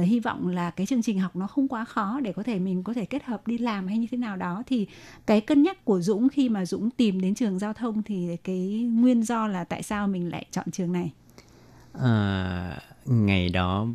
[0.00, 2.58] uh, hy vọng là cái chương trình học nó không quá khó để có thể
[2.58, 4.62] mình có thể kết hợp đi làm hay như thế nào đó.
[4.66, 4.86] Thì
[5.26, 8.88] cái cân nhắc của Dũng khi mà Dũng tìm đến trường giao thông thì cái
[8.92, 11.12] nguyên do là tại sao mình lại chọn trường này?
[11.92, 13.86] À, ngày đó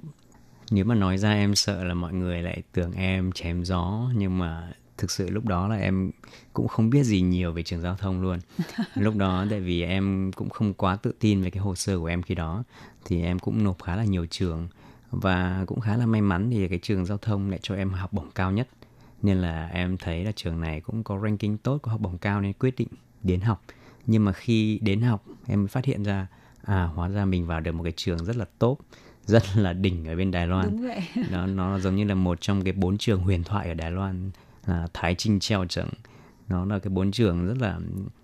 [0.71, 4.37] nếu mà nói ra em sợ là mọi người lại tưởng em chém gió nhưng
[4.37, 6.11] mà thực sự lúc đó là em
[6.53, 8.39] cũng không biết gì nhiều về trường giao thông luôn.
[8.95, 12.05] Lúc đó tại vì em cũng không quá tự tin về cái hồ sơ của
[12.05, 12.63] em khi đó
[13.05, 14.67] thì em cũng nộp khá là nhiều trường.
[15.11, 18.13] Và cũng khá là may mắn thì cái trường giao thông lại cho em học
[18.13, 18.67] bổng cao nhất.
[19.21, 22.41] Nên là em thấy là trường này cũng có ranking tốt có học bổng cao
[22.41, 22.87] nên quyết định
[23.23, 23.63] đến học.
[24.05, 26.27] Nhưng mà khi đến học em phát hiện ra
[26.63, 28.77] à hóa ra mình vào được một cái trường rất là tốt
[29.25, 30.65] rất là đỉnh ở bên Đài Loan.
[30.71, 31.01] Đúng vậy.
[31.31, 34.31] Nó nó giống như là một trong cái bốn trường huyền thoại ở Đài Loan
[34.65, 35.89] là Thái Trinh Treo Trận.
[36.49, 37.79] Nó là cái bốn trường rất là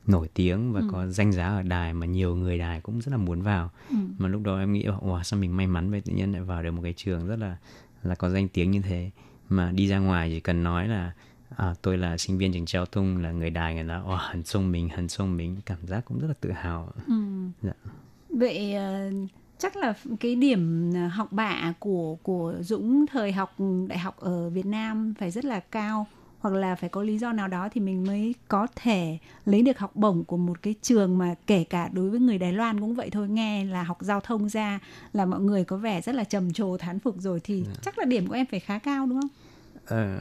[0.07, 0.87] nổi tiếng và ừ.
[0.91, 3.71] có danh giá ở đài mà nhiều người đài cũng rất là muốn vào.
[3.89, 3.95] Ừ.
[4.17, 6.63] Mà lúc đó em nghĩ wow sao mình may mắn vậy tự nhiên lại vào
[6.63, 7.57] được một cái trường rất là
[8.03, 9.11] là có danh tiếng như thế
[9.49, 11.11] mà đi ra ngoài chỉ cần nói là
[11.55, 14.43] à, tôi là sinh viên trường treo tung là người đài người ta wow hẳn
[14.43, 16.93] sông mình hẳn sông mình cảm giác cũng rất là tự hào.
[17.07, 17.13] Ừ.
[17.61, 17.73] Dạ.
[18.29, 19.29] Vậy uh
[19.59, 23.55] chắc là cái điểm à, học bạ của của Dũng thời học
[23.87, 26.07] đại học ở Việt Nam phải rất là cao
[26.39, 29.79] hoặc là phải có lý do nào đó thì mình mới có thể lấy được
[29.79, 32.95] học bổng của một cái trường mà kể cả đối với người Đài Loan cũng
[32.95, 34.79] vậy thôi nghe là học giao thông ra
[35.13, 37.67] là mọi người có vẻ rất là trầm trồ thán phục rồi thì yeah.
[37.67, 37.81] Dạ.
[37.81, 39.29] chắc là điểm của em phải khá cao đúng không?
[39.85, 40.19] Ờ,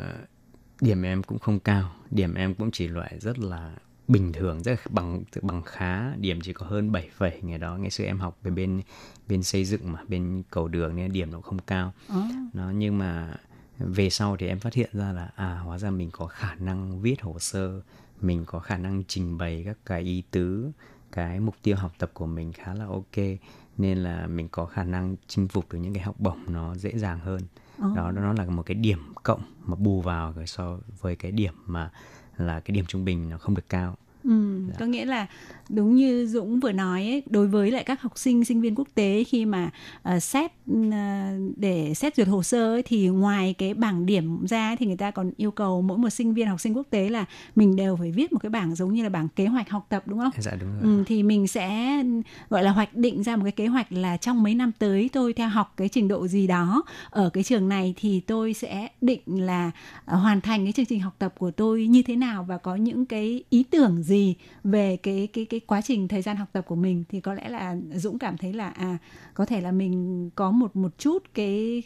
[0.81, 3.71] điểm em cũng không cao điểm em cũng chỉ loại rất là
[4.09, 7.91] bình thường rất bằng bằng khá điểm chỉ có hơn 7 phẩy ngày đó ngày
[7.91, 8.81] xưa em học về bên
[9.29, 12.29] bên xây dựng mà bên cầu đường nên điểm nó không cao à.
[12.53, 13.37] nó nhưng mà
[13.79, 17.01] về sau thì em phát hiện ra là à hóa ra mình có khả năng
[17.01, 17.81] viết hồ sơ
[18.21, 20.71] mình có khả năng trình bày các cái ý tứ
[21.13, 23.39] cái mục tiêu học tập của mình khá là ok
[23.77, 26.99] nên là mình có khả năng chinh phục được những cái học bổng nó dễ
[26.99, 27.41] dàng hơn
[27.79, 27.89] Ồ.
[27.97, 31.91] đó nó là một cái điểm cộng mà bù vào so với cái điểm mà
[32.39, 33.97] là cái điểm trung bình nó không được cao.
[34.29, 34.75] Ừ, Dạ.
[34.79, 35.27] có nghĩa là
[35.69, 38.89] đúng như Dũng vừa nói ấy, đối với lại các học sinh sinh viên quốc
[38.95, 39.71] tế khi mà
[40.03, 40.53] ờ, xét
[40.93, 44.97] ờ, để xét duyệt hồ sơ ấy, thì ngoài cái bảng điểm ra thì người
[44.97, 47.25] ta còn yêu cầu mỗi một sinh viên học sinh quốc tế là
[47.57, 50.03] mình đều phải viết một cái bảng giống như là bảng kế hoạch học tập
[50.07, 50.31] đúng không?
[50.41, 52.03] dạ đúng rồi Ừ, thì mình sẽ
[52.51, 55.33] gọi là hoạch định ra một cái kế hoạch là trong mấy năm tới tôi
[55.33, 59.21] theo học cái trình độ gì đó ở cái trường này thì tôi sẽ định
[59.27, 59.71] là
[60.05, 62.77] ờ, hoàn thành cái chương trình học tập của tôi như thế nào và có
[62.77, 64.18] những cái ý tưởng gì
[64.65, 67.49] về cái cái cái quá trình thời gian học tập của mình thì có lẽ
[67.49, 68.99] là Dũng cảm thấy là à
[69.35, 71.83] có thể là mình có một một chút cái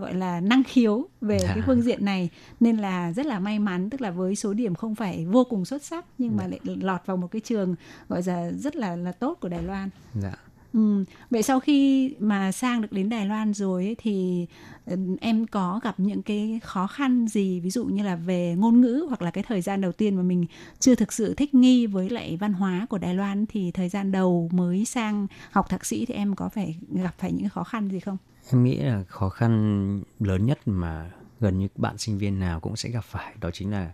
[0.00, 1.48] gọi là năng khiếu về Dạ.
[1.54, 2.28] cái phương diện này
[2.60, 5.64] nên là rất là may mắn tức là với số điểm không phải vô cùng
[5.64, 7.74] xuất sắc nhưng mà lại lọt vào một cái trường
[8.08, 9.88] gọi là rất là là tốt của Đài Loan.
[10.22, 10.32] dạ
[10.72, 11.04] Ừ.
[11.30, 14.46] Vậy sau khi mà sang được đến Đài Loan rồi ấy, thì
[14.86, 18.80] ừ, em có gặp những cái khó khăn gì ví dụ như là về ngôn
[18.80, 20.46] ngữ hoặc là cái thời gian đầu tiên mà mình
[20.78, 24.12] chưa thực sự thích nghi với lại văn hóa của Đài Loan thì thời gian
[24.12, 27.88] đầu mới sang học thạc sĩ thì em có phải gặp phải những khó khăn
[27.88, 28.16] gì không?
[28.52, 31.10] Em nghĩ là khó khăn lớn nhất mà
[31.40, 33.92] gần như bạn sinh viên nào cũng sẽ gặp phải đó chính là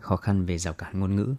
[0.00, 1.34] khó khăn về rào cản ngôn ngữ.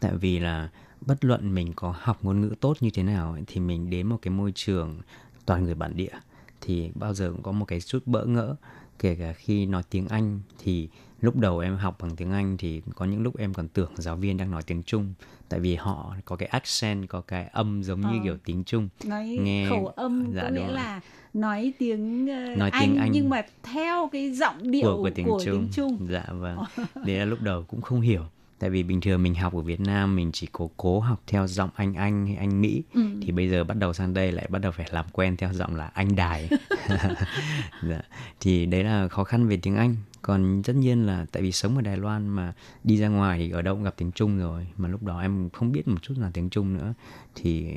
[0.00, 0.68] Tại vì là
[1.06, 4.06] bất luận mình có học ngôn ngữ tốt như thế nào ấy, thì mình đến
[4.06, 4.98] một cái môi trường
[5.46, 6.12] toàn người bản địa
[6.60, 8.54] thì bao giờ cũng có một cái chút bỡ ngỡ
[8.98, 10.88] kể cả khi nói tiếng Anh thì
[11.20, 14.16] lúc đầu em học bằng tiếng Anh thì có những lúc em còn tưởng giáo
[14.16, 15.14] viên đang nói tiếng Trung
[15.48, 18.24] tại vì họ có cái accent có cái âm giống như Ờ.
[18.24, 20.72] kiểu tiếng Trung Nói Nghe- khẩu âm dạ, có nghĩa rồi.
[20.74, 21.00] là
[21.34, 23.10] nói tiếng ờ, Nói Anh, tiếng Anh.
[23.12, 25.54] nhưng mà theo cái giọng điệu của, của tiếng của Trung.
[25.54, 26.06] tiếng Trung.
[26.10, 26.58] Dạ vâng.
[27.06, 28.22] Đấy là lúc đầu cũng không hiểu.
[28.60, 31.46] Tại vì bình thường mình học ở Việt Nam mình chỉ cố cố học theo
[31.46, 33.00] giọng Anh Anh hay Anh Mỹ Ừ.
[33.22, 35.76] thì bây giờ bắt đầu sang đây lại bắt đầu phải làm quen theo giọng
[35.76, 36.48] là Anh Đài.
[37.82, 38.00] dạ.
[38.40, 39.96] Thì đấy là khó khăn về tiếng Anh.
[40.22, 42.52] Còn tất nhiên là tại vì sống ở Đài Loan mà
[42.84, 45.50] đi ra ngoài thì ở đâu cũng gặp tiếng Trung rồi mà lúc đó em
[45.50, 46.94] không biết một chút là tiếng Trung nữa
[47.34, 47.74] thì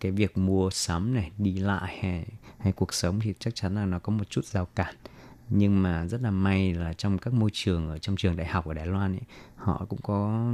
[0.00, 2.26] cái việc mua sắm này đi lại hay,
[2.58, 4.94] hay cuộc sống thì chắc chắn là nó có một chút rào cản
[5.50, 8.66] nhưng mà rất là may là trong các môi trường ở trong trường đại học
[8.66, 9.22] ở Đài Loan ấy,
[9.56, 10.44] họ cũng có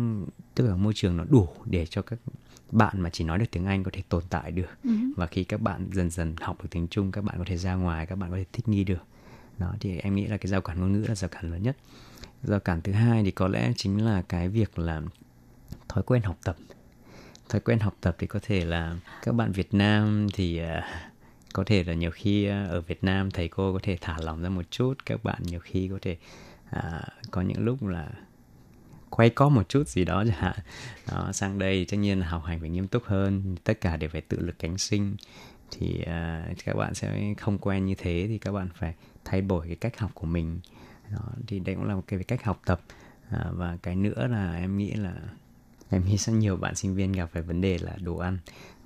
[0.55, 2.19] tức là môi trường nó đủ để cho các
[2.71, 4.69] bạn mà chỉ nói được tiếng Anh có thể tồn tại được.
[4.85, 4.91] Ừ.
[5.17, 7.75] và khi các bạn dần dần học được tiếng Trung các bạn có thể ra
[7.75, 9.03] ngoài các bạn có thể thích nghi được.
[9.59, 11.77] Đó thì em nghĩ là cái rào cản ngôn ngữ là rào cản lớn nhất.
[12.43, 15.03] Rào cản thứ hai thì có lẽ chính là cái việc là
[15.89, 16.57] thói quen học tập.
[17.49, 21.12] Thói quen học tập thì có thể là các bạn Việt Nam thì à,
[21.53, 24.43] có thể là nhiều khi à, ở Việt Nam thầy cô có thể thả lỏng
[24.43, 26.17] ra một chút các bạn nhiều khi có thể
[26.71, 28.09] à, có những lúc là
[29.11, 30.57] quay có một chút gì đó chẳng hạn.
[31.13, 34.11] Đó, sang đây tất nhiên là học hành phải nghiêm túc hơn tất cả đều
[34.11, 35.17] phải tự lực cánh sinh.
[35.71, 38.95] Thì à, các bạn sẽ không quen như thế thì các bạn phải
[39.25, 40.61] thay đổi cái cách học của mình.
[41.11, 42.81] Đó, thì đây cũng là một cái cách học tập.
[43.31, 45.15] À, và cái nữa là em nghĩ là
[45.91, 48.39] em nghĩ rất nhiều bạn sinh viên gặp phải vấn đề là đồ ăn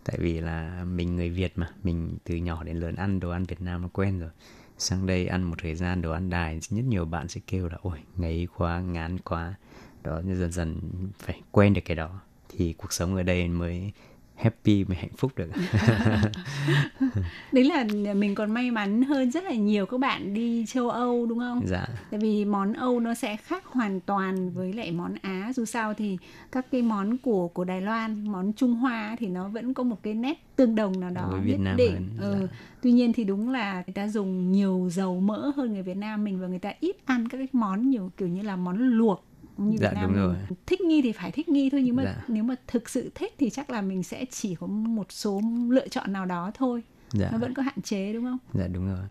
[0.07, 3.45] tại vì là mình người Việt mà, mình từ nhỏ đến lớn ăn đồ ăn
[3.45, 4.31] Việt Nam nó quen rồi.
[4.79, 7.79] Sang đây ăn một thời gian đồ ăn đài, rất nhiều bạn sẽ kêu là,
[7.83, 9.55] ôi, ngấy quá, ngán quá.
[10.03, 10.81] Đó, dần dần
[11.19, 12.21] phải quen được cái đó.
[12.49, 13.93] Thì cuộc sống ở đây mới
[14.37, 15.49] happy mới hạnh phúc được
[17.53, 17.85] Đấy là
[18.15, 21.63] mình còn may mắn hơn rất là nhiều các bạn đi châu Âu đúng không?
[21.67, 25.53] dạ Tại vì món Âu nó sẽ khác hoàn toàn với lại món Á.
[25.57, 26.19] Dù sao thì
[26.53, 30.03] các cái món của của Đài Loan, món Trung Hoa thì nó vẫn có một
[30.03, 32.09] cái nét tương đồng nào đó Với Việt nhất Nam định.
[32.19, 32.37] hơn, Ừ.
[32.41, 32.57] dạ.
[32.83, 36.25] Tuy nhiên thì đúng là người ta dùng nhiều dầu mỡ hơn người Việt Nam
[36.25, 39.25] mình và người ta ít ăn các cái món nhiều kiểu như là món luộc
[39.59, 40.37] như Dạ, Việt Nam đúng rồi.
[40.67, 42.25] thích nghi thì phải thích nghi thôi nhưng mà Dạ.
[42.29, 45.41] nếu mà thực sự thích thì chắc là mình sẽ chỉ có một số
[45.71, 46.83] lựa chọn nào đó thôi
[47.13, 49.05] dạ nó vẫn có hạn chế đúng không dạ đúng rồi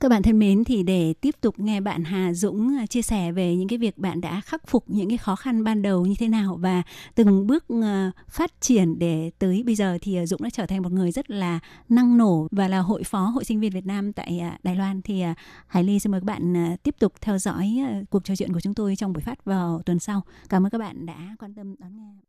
[0.00, 3.32] các bạn thân mến, thì để tiếp tục nghe bạn Hà Dũng à, chia sẻ
[3.32, 6.14] về những cái việc bạn đã khắc phục những cái khó khăn ban đầu như
[6.18, 6.82] thế nào và
[7.14, 10.82] từng bước à, phát triển để tới bây giờ thì à, Dũng đã trở thành
[10.82, 14.12] một người rất là năng nổ và là hội phó hội sinh viên Việt Nam
[14.12, 15.22] tại Đài Loan thì
[15.66, 17.78] Hải Ly xin mời các bạn tiếp tục theo dõi
[18.10, 20.22] cuộc trò chuyện của chúng tôi trong buổi phát vào tuần sau.
[20.48, 22.27] Cảm ơn các bạn đã quan tâm đón nghe.